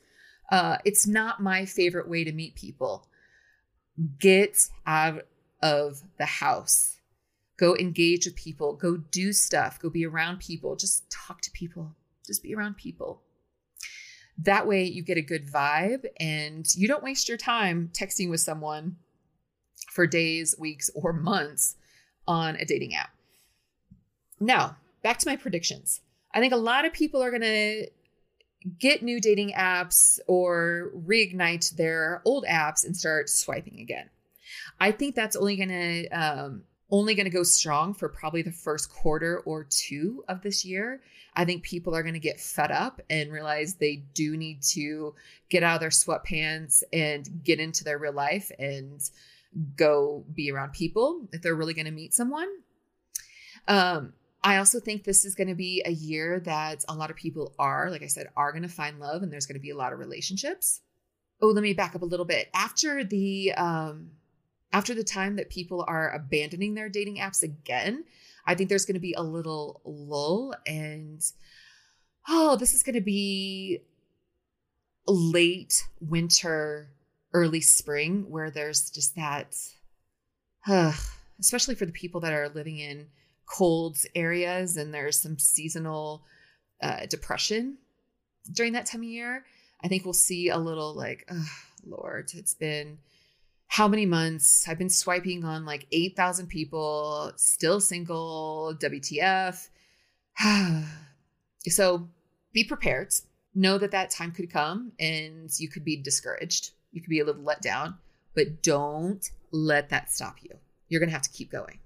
Uh, 0.52 0.76
it's 0.84 1.06
not 1.06 1.42
my 1.42 1.64
favorite 1.64 2.08
way 2.08 2.24
to 2.24 2.30
meet 2.30 2.54
people. 2.54 3.06
Get 4.18 4.68
out 4.86 5.22
of 5.62 6.02
the 6.18 6.26
house. 6.26 6.98
Go 7.56 7.74
engage 7.74 8.26
with 8.26 8.36
people. 8.36 8.74
Go 8.74 8.98
do 8.98 9.32
stuff. 9.32 9.80
Go 9.80 9.88
be 9.88 10.04
around 10.04 10.40
people. 10.40 10.76
Just 10.76 11.10
talk 11.10 11.40
to 11.40 11.50
people. 11.52 11.96
Just 12.26 12.42
be 12.42 12.54
around 12.54 12.76
people. 12.76 13.22
That 14.36 14.66
way, 14.66 14.84
you 14.84 15.02
get 15.02 15.16
a 15.16 15.22
good 15.22 15.50
vibe 15.50 16.04
and 16.20 16.66
you 16.74 16.86
don't 16.86 17.02
waste 17.02 17.28
your 17.28 17.38
time 17.38 17.90
texting 17.94 18.28
with 18.28 18.40
someone 18.40 18.96
for 19.90 20.06
days, 20.06 20.54
weeks, 20.58 20.90
or 20.94 21.14
months 21.14 21.76
on 22.28 22.56
a 22.56 22.66
dating 22.66 22.94
app. 22.94 23.10
Now, 24.38 24.76
back 25.02 25.18
to 25.18 25.28
my 25.28 25.36
predictions. 25.36 26.00
I 26.34 26.40
think 26.40 26.52
a 26.52 26.58
lot 26.58 26.84
of 26.84 26.92
people 26.92 27.22
are 27.22 27.30
going 27.30 27.42
to 27.42 27.86
get 28.78 29.02
new 29.02 29.20
dating 29.20 29.52
apps 29.52 30.18
or 30.26 30.90
reignite 30.94 31.74
their 31.76 32.22
old 32.24 32.44
apps 32.44 32.84
and 32.84 32.96
start 32.96 33.28
swiping 33.28 33.80
again. 33.80 34.08
I 34.80 34.92
think 34.92 35.14
that's 35.14 35.36
only 35.36 35.56
going 35.56 35.68
to 35.68 36.08
um, 36.08 36.62
only 36.90 37.14
going 37.14 37.24
to 37.24 37.30
go 37.30 37.42
strong 37.42 37.94
for 37.94 38.08
probably 38.08 38.42
the 38.42 38.52
first 38.52 38.92
quarter 38.92 39.40
or 39.40 39.64
two 39.64 40.24
of 40.28 40.42
this 40.42 40.64
year. 40.64 41.00
I 41.34 41.46
think 41.46 41.62
people 41.62 41.96
are 41.96 42.02
going 42.02 42.14
to 42.14 42.20
get 42.20 42.38
fed 42.38 42.70
up 42.70 43.00
and 43.08 43.32
realize 43.32 43.74
they 43.74 44.04
do 44.12 44.36
need 44.36 44.62
to 44.64 45.14
get 45.48 45.62
out 45.62 45.76
of 45.76 45.80
their 45.80 45.88
sweatpants 45.88 46.82
and 46.92 47.42
get 47.42 47.60
into 47.60 47.84
their 47.84 47.98
real 47.98 48.12
life 48.12 48.50
and 48.58 49.00
go 49.76 50.24
be 50.34 50.50
around 50.50 50.72
people 50.72 51.28
if 51.32 51.40
they're 51.40 51.54
really 51.54 51.74
going 51.74 51.86
to 51.86 51.90
meet 51.90 52.12
someone. 52.12 52.48
Um, 53.66 54.12
I 54.44 54.56
also 54.56 54.80
think 54.80 55.04
this 55.04 55.24
is 55.24 55.34
going 55.34 55.48
to 55.48 55.54
be 55.54 55.82
a 55.84 55.92
year 55.92 56.40
that 56.40 56.84
a 56.88 56.94
lot 56.94 57.10
of 57.10 57.16
people 57.16 57.54
are, 57.58 57.90
like 57.90 58.02
I 58.02 58.08
said, 58.08 58.28
are 58.36 58.50
going 58.50 58.62
to 58.62 58.68
find 58.68 58.98
love 58.98 59.22
and 59.22 59.32
there's 59.32 59.46
going 59.46 59.58
to 59.58 59.62
be 59.62 59.70
a 59.70 59.76
lot 59.76 59.92
of 59.92 60.00
relationships. 60.00 60.80
Oh, 61.40 61.48
let 61.48 61.62
me 61.62 61.74
back 61.74 61.94
up 61.94 62.02
a 62.02 62.06
little 62.06 62.26
bit. 62.26 62.48
After 62.54 63.04
the 63.04 63.52
um 63.52 64.10
after 64.72 64.94
the 64.94 65.04
time 65.04 65.36
that 65.36 65.50
people 65.50 65.84
are 65.86 66.12
abandoning 66.12 66.74
their 66.74 66.88
dating 66.88 67.18
apps 67.18 67.42
again, 67.42 68.04
I 68.46 68.54
think 68.54 68.68
there's 68.68 68.86
going 68.86 68.94
to 68.94 69.00
be 69.00 69.14
a 69.14 69.22
little 69.22 69.80
lull 69.84 70.54
and 70.66 71.22
oh, 72.28 72.56
this 72.56 72.74
is 72.74 72.82
going 72.82 72.94
to 72.94 73.00
be 73.00 73.80
late 75.06 75.84
winter, 76.00 76.88
early 77.32 77.60
spring 77.60 78.30
where 78.30 78.50
there's 78.50 78.90
just 78.90 79.14
that 79.14 79.54
uh, 80.66 80.92
especially 81.40 81.74
for 81.74 81.86
the 81.86 81.92
people 81.92 82.20
that 82.20 82.32
are 82.32 82.48
living 82.48 82.78
in 82.78 83.06
cold 83.46 83.98
areas 84.14 84.76
and 84.76 84.92
there's 84.92 85.20
some 85.20 85.38
seasonal 85.38 86.24
uh, 86.82 87.06
depression 87.06 87.78
during 88.52 88.72
that 88.72 88.86
time 88.86 89.02
of 89.02 89.08
year. 89.08 89.44
I 89.82 89.88
think 89.88 90.04
we'll 90.04 90.14
see 90.14 90.48
a 90.48 90.58
little 90.58 90.94
like, 90.94 91.26
oh, 91.30 91.48
Lord, 91.84 92.30
it's 92.34 92.54
been 92.54 92.98
how 93.72 93.88
many 93.88 94.04
months? 94.04 94.68
I've 94.68 94.76
been 94.76 94.90
swiping 94.90 95.44
on 95.44 95.64
like 95.64 95.86
8,000 95.92 96.46
people, 96.46 97.32
still 97.36 97.80
single, 97.80 98.76
WTF. 98.78 99.68
so 101.68 102.08
be 102.52 102.64
prepared. 102.64 103.14
Know 103.54 103.78
that 103.78 103.92
that 103.92 104.10
time 104.10 104.32
could 104.32 104.50
come 104.50 104.92
and 105.00 105.50
you 105.58 105.68
could 105.68 105.84
be 105.84 105.96
discouraged. 105.96 106.72
You 106.92 107.00
could 107.00 107.08
be 107.08 107.20
a 107.20 107.24
little 107.24 107.42
let 107.42 107.62
down, 107.62 107.96
but 108.34 108.62
don't 108.62 109.26
let 109.52 109.88
that 109.88 110.12
stop 110.12 110.36
you. 110.42 110.50
You're 110.88 111.00
going 111.00 111.08
to 111.08 111.14
have 111.14 111.22
to 111.22 111.30
keep 111.30 111.50
going. 111.50 111.78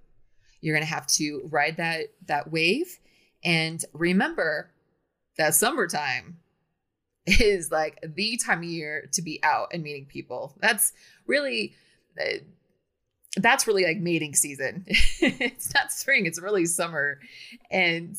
You're 0.67 0.75
going 0.75 0.85
to 0.85 0.93
have 0.93 1.07
to 1.07 1.43
ride 1.49 1.77
that 1.77 2.09
that 2.27 2.51
wave 2.51 2.99
and 3.45 3.85
remember 3.93 4.73
that 5.39 5.55
summertime 5.55 6.39
is 7.27 7.71
like 7.71 8.01
the 8.03 8.37
time 8.45 8.59
of 8.59 8.64
year 8.64 9.09
to 9.12 9.23
be 9.23 9.39
out 9.45 9.69
and 9.73 9.85
meeting 9.85 10.07
people. 10.07 10.57
That's 10.59 10.93
really 11.29 11.77
uh, 12.21 12.39
that's 13.37 13.69
really 13.69 13.85
like 13.85 13.99
mating 13.99 14.35
season. 14.35 14.83
it's 14.89 15.73
not 15.73 15.93
spring, 15.93 16.27
it's 16.27 16.41
really 16.41 16.67
summer. 16.67 17.21
And 17.71 18.17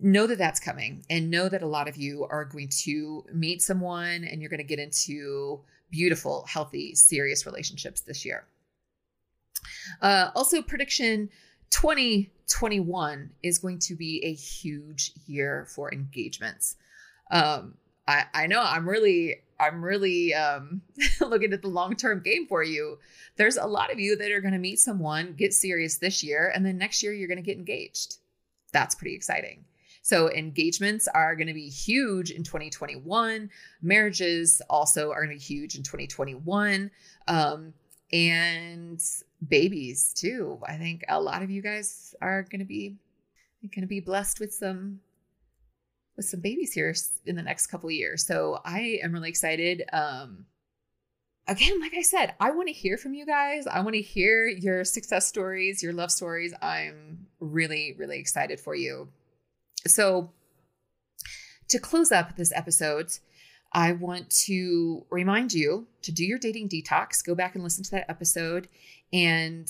know 0.00 0.26
that 0.26 0.38
that's 0.38 0.58
coming 0.58 1.06
and 1.08 1.30
know 1.30 1.48
that 1.48 1.62
a 1.62 1.66
lot 1.68 1.86
of 1.86 1.96
you 1.96 2.26
are 2.28 2.44
going 2.44 2.70
to 2.82 3.24
meet 3.32 3.62
someone 3.62 4.24
and 4.24 4.40
you're 4.40 4.50
going 4.50 4.58
to 4.58 4.64
get 4.64 4.80
into 4.80 5.60
beautiful, 5.92 6.44
healthy, 6.48 6.96
serious 6.96 7.46
relationships 7.46 8.00
this 8.00 8.24
year. 8.24 8.46
Uh, 10.00 10.30
also, 10.34 10.60
prediction 10.60 11.28
2021 11.72 13.30
is 13.42 13.58
going 13.58 13.78
to 13.80 13.96
be 13.96 14.24
a 14.24 14.32
huge 14.32 15.12
year 15.26 15.66
for 15.68 15.92
engagements. 15.92 16.76
Um, 17.30 17.74
I, 18.06 18.24
I 18.34 18.46
know 18.46 18.62
I'm 18.62 18.88
really 18.88 19.42
I'm 19.58 19.82
really 19.84 20.34
um, 20.34 20.82
looking 21.20 21.52
at 21.52 21.62
the 21.62 21.68
long 21.68 21.96
term 21.96 22.20
game 22.20 22.46
for 22.46 22.62
you. 22.62 22.98
There's 23.36 23.56
a 23.56 23.66
lot 23.66 23.92
of 23.92 23.98
you 23.98 24.16
that 24.16 24.30
are 24.30 24.40
going 24.40 24.52
to 24.52 24.58
meet 24.58 24.80
someone, 24.80 25.34
get 25.34 25.54
serious 25.54 25.98
this 25.98 26.22
year, 26.22 26.52
and 26.54 26.66
then 26.66 26.78
next 26.78 27.02
year 27.02 27.12
you're 27.12 27.28
going 27.28 27.36
to 27.36 27.42
get 27.42 27.56
engaged. 27.56 28.16
That's 28.72 28.94
pretty 28.94 29.14
exciting. 29.14 29.64
So, 30.04 30.30
engagements 30.32 31.06
are 31.06 31.36
going 31.36 31.46
to 31.46 31.54
be 31.54 31.68
huge 31.68 32.32
in 32.32 32.42
2021. 32.42 33.48
Marriages 33.82 34.60
also 34.68 35.12
are 35.12 35.24
going 35.24 35.38
to 35.38 35.46
be 35.46 35.54
huge 35.54 35.76
in 35.76 35.84
2021. 35.84 36.90
Um, 37.28 37.72
and 38.12 39.00
babies, 39.48 40.12
too. 40.14 40.58
I 40.66 40.76
think 40.76 41.04
a 41.08 41.20
lot 41.20 41.42
of 41.42 41.50
you 41.50 41.62
guys 41.62 42.14
are 42.20 42.42
going 42.42 42.60
to 42.60 42.66
be 42.66 42.96
going 43.62 43.82
to 43.82 43.86
be 43.86 44.00
blessed 44.00 44.40
with 44.40 44.52
some 44.52 45.00
with 46.16 46.26
some 46.26 46.40
babies 46.40 46.72
here 46.72 46.94
in 47.26 47.36
the 47.36 47.42
next 47.42 47.68
couple 47.68 47.90
years. 47.90 48.26
So 48.26 48.60
I 48.64 49.00
am 49.02 49.12
really 49.12 49.28
excited. 49.28 49.82
Um, 49.92 50.46
again, 51.48 51.80
like 51.80 51.94
I 51.94 52.02
said, 52.02 52.34
I 52.38 52.50
want 52.50 52.68
to 52.68 52.74
hear 52.74 52.96
from 52.98 53.14
you 53.14 53.24
guys. 53.24 53.66
I 53.66 53.80
want 53.80 53.94
to 53.94 54.02
hear 54.02 54.46
your 54.46 54.84
success 54.84 55.26
stories, 55.26 55.82
your 55.82 55.92
love 55.92 56.10
stories. 56.10 56.52
I'm 56.60 57.26
really, 57.40 57.94
really 57.98 58.18
excited 58.18 58.60
for 58.60 58.74
you. 58.74 59.08
So 59.86 60.30
to 61.68 61.78
close 61.78 62.12
up 62.12 62.36
this 62.36 62.52
episode, 62.54 63.10
I 63.72 63.92
want 63.92 64.28
to 64.46 65.06
remind 65.10 65.54
you 65.54 65.86
to 66.02 66.12
do 66.12 66.24
your 66.24 66.38
dating 66.38 66.68
detox. 66.68 67.24
Go 67.24 67.34
back 67.34 67.54
and 67.54 67.64
listen 67.64 67.82
to 67.84 67.90
that 67.92 68.10
episode 68.10 68.68
and 69.12 69.68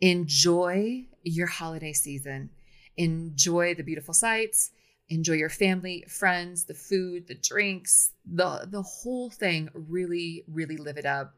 enjoy 0.00 1.04
your 1.22 1.46
holiday 1.46 1.92
season. 1.92 2.50
Enjoy 2.96 3.74
the 3.74 3.82
beautiful 3.82 4.14
sights 4.14 4.70
enjoy 5.12 5.34
your 5.34 5.50
family, 5.50 6.04
friends, 6.08 6.64
the 6.64 6.74
food, 6.74 7.26
the 7.28 7.34
drinks, 7.34 8.12
the 8.24 8.66
the 8.68 8.82
whole 8.82 9.30
thing. 9.30 9.68
Really, 9.74 10.44
really 10.48 10.76
live 10.76 10.96
it 10.96 11.06
up. 11.06 11.34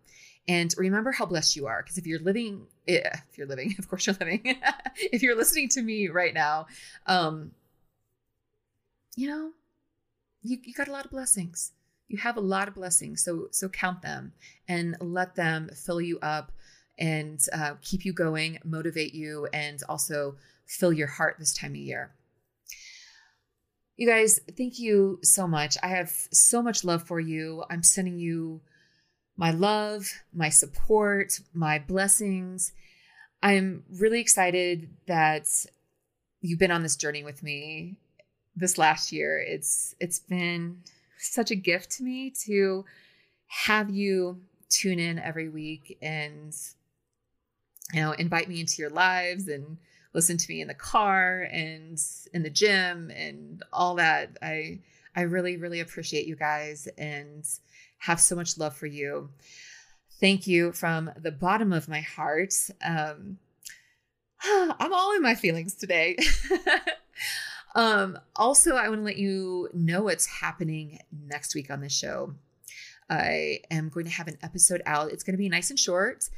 And 0.47 0.73
remember 0.77 1.11
how 1.11 1.27
blessed 1.27 1.57
you 1.57 1.67
are. 1.67 1.83
Because 1.83 1.99
if 1.99 2.07
you're 2.07 2.21
living, 2.21 2.67
eh, 2.87 3.01
if 3.31 3.39
you're 3.39 3.47
living, 3.47 3.75
of 3.79 3.89
course 3.89 4.07
you're 4.07 4.17
living. 4.21 4.43
if 4.97 5.23
you're 5.23 5.37
listening 5.37 5.69
to 5.71 5.83
me 5.83 6.09
right 6.09 6.35
now, 6.35 6.67
um, 7.07 7.53
you 9.17 9.29
know, 9.29 9.51
you, 10.43 10.59
you 10.63 10.75
got 10.75 10.89
a 10.89 10.93
lot 10.93 11.05
of 11.05 11.11
blessings. 11.11 11.73
You 12.09 12.19
have 12.19 12.37
a 12.37 12.41
lot 12.41 12.69
of 12.69 12.75
blessings. 12.75 13.25
So 13.25 13.49
so 13.51 13.69
count 13.69 14.03
them 14.03 14.33
and 14.69 14.97
let 15.01 15.35
them 15.35 15.71
fill 15.75 16.01
you 16.01 16.19
up 16.21 16.53
and 16.99 17.41
uh, 17.53 17.75
keep 17.83 18.05
you 18.05 18.13
going, 18.13 18.59
motivate 18.65 19.15
you, 19.15 19.49
and 19.53 19.83
also 19.89 20.37
fill 20.67 20.93
your 20.93 21.07
heart 21.07 21.37
this 21.39 21.55
time 21.55 21.73
of 21.73 21.77
year. 21.77 22.13
You 23.97 24.09
guys, 24.09 24.41
thank 24.57 24.79
you 24.79 25.21
so 25.23 25.47
much. 25.47 25.77
I 25.83 25.89
have 25.89 26.11
so 26.33 26.63
much 26.63 26.85
love 26.85 27.05
for 27.05 27.21
you. 27.21 27.65
I'm 27.71 27.83
sending 27.83 28.19
you 28.19 28.61
my 29.37 29.51
love, 29.51 30.09
my 30.33 30.49
support, 30.49 31.41
my 31.53 31.79
blessings. 31.79 32.73
I'm 33.43 33.85
really 33.91 34.21
excited 34.21 34.89
that 35.07 35.47
you've 36.41 36.59
been 36.59 36.71
on 36.71 36.83
this 36.83 36.97
journey 36.97 37.25
with 37.25 37.43
me 37.43 37.97
this 38.57 38.79
last 38.79 39.13
year. 39.13 39.39
It's 39.39 39.95
it's 40.01 40.19
been 40.19 40.83
such 41.19 41.51
a 41.51 41.57
gift 41.57 41.91
to 41.93 42.03
me 42.03 42.33
to 42.47 42.85
have 43.47 43.91
you 43.91 44.41
tune 44.69 44.99
in 44.99 45.19
every 45.19 45.49
week 45.49 45.99
and 46.03 46.55
you 47.95 48.01
know 48.01 48.13
invite 48.13 48.49
me 48.49 48.61
into 48.61 48.83
your 48.83 48.91
lives 48.91 49.49
and 49.49 49.79
listen 50.13 50.37
to 50.37 50.47
me 50.49 50.61
in 50.61 50.69
the 50.69 50.75
car 50.75 51.49
and 51.51 52.01
in 52.33 52.43
the 52.43 52.51
gym 52.51 53.11
and 53.11 53.63
all 53.73 53.95
that. 53.97 54.37
I 54.43 54.81
I 55.17 55.23
really 55.23 55.57
really 55.57 55.81
appreciate 55.81 56.27
you 56.27 56.37
guys 56.37 56.89
and 56.99 57.45
have 57.99 58.21
so 58.21 58.37
much 58.37 58.59
love 58.59 58.77
for 58.77 58.87
you. 58.87 59.31
Thank 60.21 60.47
you 60.47 60.73
from 60.73 61.11
the 61.17 61.33
bottom 61.33 61.73
of 61.73 61.89
my 61.89 62.01
heart. 62.01 62.55
Um, 62.85 63.39
I'm 64.45 64.93
all 64.93 65.15
in 65.17 65.23
my 65.23 65.35
feelings 65.35 65.75
today. 65.75 66.17
um, 67.75 68.19
also, 68.37 68.77
I 68.77 68.89
want 68.89 69.01
to 69.01 69.05
let 69.05 69.17
you 69.17 69.69
know 69.73 70.03
what's 70.03 70.27
happening 70.27 70.99
next 71.27 71.55
week 71.55 71.71
on 71.71 71.81
the 71.81 71.89
show. 71.89 72.35
I 73.11 73.61
am 73.71 73.89
going 73.89 74.07
to 74.07 74.13
have 74.13 74.29
an 74.29 74.39
episode 74.43 74.83
out. 74.87 75.13
It's 75.13 75.25
going 75.25 75.35
to 75.35 75.39
be 75.39 75.49
nice 75.49 75.71
and 75.71 75.79
short, 75.79 76.29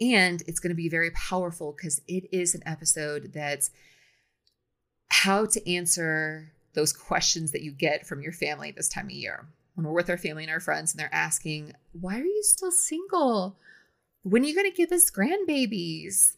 and 0.00 0.42
it's 0.46 0.60
going 0.60 0.70
to 0.70 0.76
be 0.76 0.88
very 0.88 1.10
powerful 1.10 1.72
because 1.72 2.00
it 2.06 2.28
is 2.32 2.54
an 2.54 2.62
episode 2.66 3.32
that's 3.34 3.70
how 5.08 5.46
to 5.46 5.70
answer 5.70 6.52
those 6.74 6.92
questions 6.92 7.52
that 7.52 7.62
you 7.62 7.72
get 7.72 8.06
from 8.06 8.22
your 8.22 8.32
family 8.32 8.70
this 8.70 8.88
time 8.88 9.06
of 9.06 9.12
year 9.12 9.46
when 9.78 9.86
we're 9.86 9.92
with 9.92 10.10
our 10.10 10.18
family 10.18 10.42
and 10.42 10.50
our 10.50 10.58
friends 10.58 10.92
and 10.92 10.98
they're 10.98 11.14
asking, 11.14 11.72
Why 11.92 12.18
are 12.18 12.24
you 12.24 12.42
still 12.42 12.72
single? 12.72 13.56
When 14.24 14.42
are 14.42 14.46
you 14.46 14.54
going 14.54 14.68
to 14.68 14.76
give 14.76 14.90
us 14.90 15.08
grandbabies? 15.08 16.34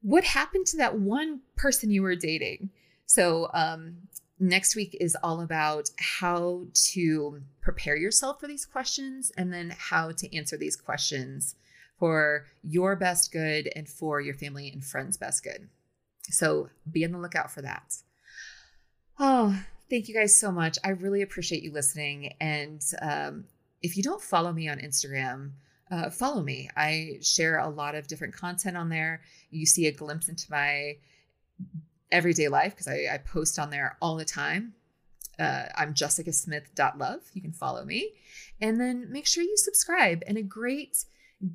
What 0.00 0.24
happened 0.24 0.64
to 0.68 0.78
that 0.78 0.98
one 0.98 1.40
person 1.56 1.90
you 1.90 2.00
were 2.00 2.16
dating? 2.16 2.70
So, 3.04 3.50
um, 3.52 4.08
next 4.40 4.76
week 4.76 4.96
is 4.98 5.14
all 5.22 5.42
about 5.42 5.90
how 5.98 6.64
to 6.92 7.42
prepare 7.60 7.96
yourself 7.96 8.40
for 8.40 8.48
these 8.48 8.64
questions 8.64 9.30
and 9.36 9.52
then 9.52 9.74
how 9.76 10.12
to 10.12 10.34
answer 10.34 10.56
these 10.56 10.74
questions 10.74 11.56
for 11.98 12.46
your 12.62 12.96
best 12.96 13.32
good 13.32 13.70
and 13.74 13.88
for 13.88 14.20
your 14.20 14.34
family 14.34 14.68
and 14.70 14.84
friends' 14.84 15.16
best 15.16 15.44
good. 15.44 15.68
So, 16.30 16.70
be 16.90 17.04
on 17.04 17.12
the 17.12 17.18
lookout 17.18 17.50
for 17.50 17.62
that. 17.62 17.96
Oh, 19.18 19.62
Thank 19.90 20.08
you 20.08 20.14
guys 20.14 20.34
so 20.34 20.50
much. 20.50 20.78
I 20.82 20.90
really 20.90 21.22
appreciate 21.22 21.62
you 21.62 21.70
listening. 21.70 22.34
And 22.40 22.82
um, 23.02 23.44
if 23.82 23.96
you 23.96 24.02
don't 24.02 24.22
follow 24.22 24.52
me 24.52 24.68
on 24.68 24.78
Instagram, 24.78 25.52
uh, 25.90 26.08
follow 26.08 26.42
me. 26.42 26.70
I 26.76 27.18
share 27.20 27.58
a 27.58 27.68
lot 27.68 27.94
of 27.94 28.06
different 28.06 28.34
content 28.34 28.76
on 28.76 28.88
there. 28.88 29.20
You 29.50 29.66
see 29.66 29.86
a 29.86 29.92
glimpse 29.92 30.28
into 30.28 30.50
my 30.50 30.96
everyday 32.10 32.48
life 32.48 32.72
because 32.72 32.88
I, 32.88 33.06
I, 33.12 33.18
post 33.18 33.58
on 33.58 33.70
there 33.70 33.96
all 34.00 34.16
the 34.16 34.24
time. 34.24 34.72
Uh, 35.38 35.66
I'm 35.76 35.94
jessicasmith.love. 35.94 37.20
You 37.32 37.42
can 37.42 37.52
follow 37.52 37.84
me. 37.84 38.12
And 38.60 38.80
then 38.80 39.12
make 39.12 39.26
sure 39.26 39.42
you 39.42 39.56
subscribe. 39.56 40.22
And 40.26 40.38
a 40.38 40.42
great 40.42 41.04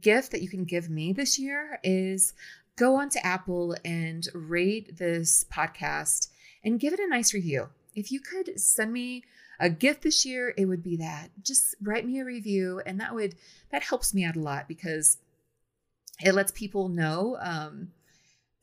gift 0.02 0.32
that 0.32 0.42
you 0.42 0.50
can 0.50 0.66
give 0.66 0.90
me 0.90 1.14
this 1.14 1.40
year 1.40 1.80
is 1.84 2.34
go 2.76 2.96
onto 2.96 3.20
Apple 3.20 3.76
and 3.84 4.28
rate 4.34 4.98
this 4.98 5.46
podcast 5.52 6.30
and 6.64 6.80
give 6.80 6.94
it 6.94 7.00
a 7.00 7.08
nice 7.08 7.34
review 7.34 7.70
if 7.96 8.12
you 8.12 8.20
could 8.20 8.60
send 8.60 8.94
me 8.94 9.24
a 9.60 9.70
gift 9.70 10.04
this 10.04 10.26
year, 10.26 10.54
it 10.58 10.66
would 10.66 10.84
be 10.84 10.98
that. 10.98 11.30
Just 11.44 11.76
write 11.82 12.06
me 12.06 12.20
a 12.20 12.26
review, 12.26 12.82
and 12.86 13.00
that 13.02 13.14
would 13.14 13.36
that 13.72 13.84
helps 13.84 14.14
me 14.14 14.24
out 14.24 14.38
a 14.38 14.42
lot 14.42 14.68
because 14.68 15.18
it 16.24 16.34
lets 16.34 16.52
people 16.52 16.88
know 16.88 17.38
um, 17.42 17.90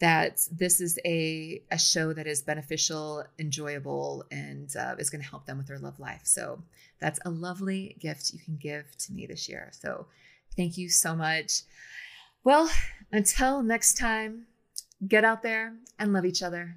that 0.01 0.41
this 0.51 0.81
is 0.81 0.99
a 1.05 1.63
a 1.71 1.79
show 1.79 2.13
that 2.15 2.27
is 2.27 2.41
beneficial, 2.43 3.25
enjoyable, 3.39 4.25
and 4.31 4.75
uh, 4.77 4.95
is 4.99 5.11
going 5.11 5.23
to 5.23 5.29
help 5.29 5.45
them 5.45 5.59
with 5.59 5.67
their 5.67 5.79
love 5.79 6.01
life. 6.01 6.23
So 6.25 6.63
that's 6.99 7.21
a 7.27 7.31
lovely 7.31 7.97
gift 8.01 8.33
you 8.33 8.39
can 8.39 8.57
give 8.57 8.97
to 8.97 9.13
me 9.13 9.27
this 9.27 9.51
year. 9.51 9.71
So 9.73 10.07
thank 10.57 10.77
you 10.79 10.89
so 10.89 11.15
much. 11.15 11.63
Well, 12.45 12.71
until 13.13 13.63
next 13.63 13.97
time, 13.97 14.47
get 15.07 15.25
out 15.25 15.43
there 15.43 15.75
and 15.99 16.13
love 16.13 16.25
each 16.25 16.43
other. 16.43 16.77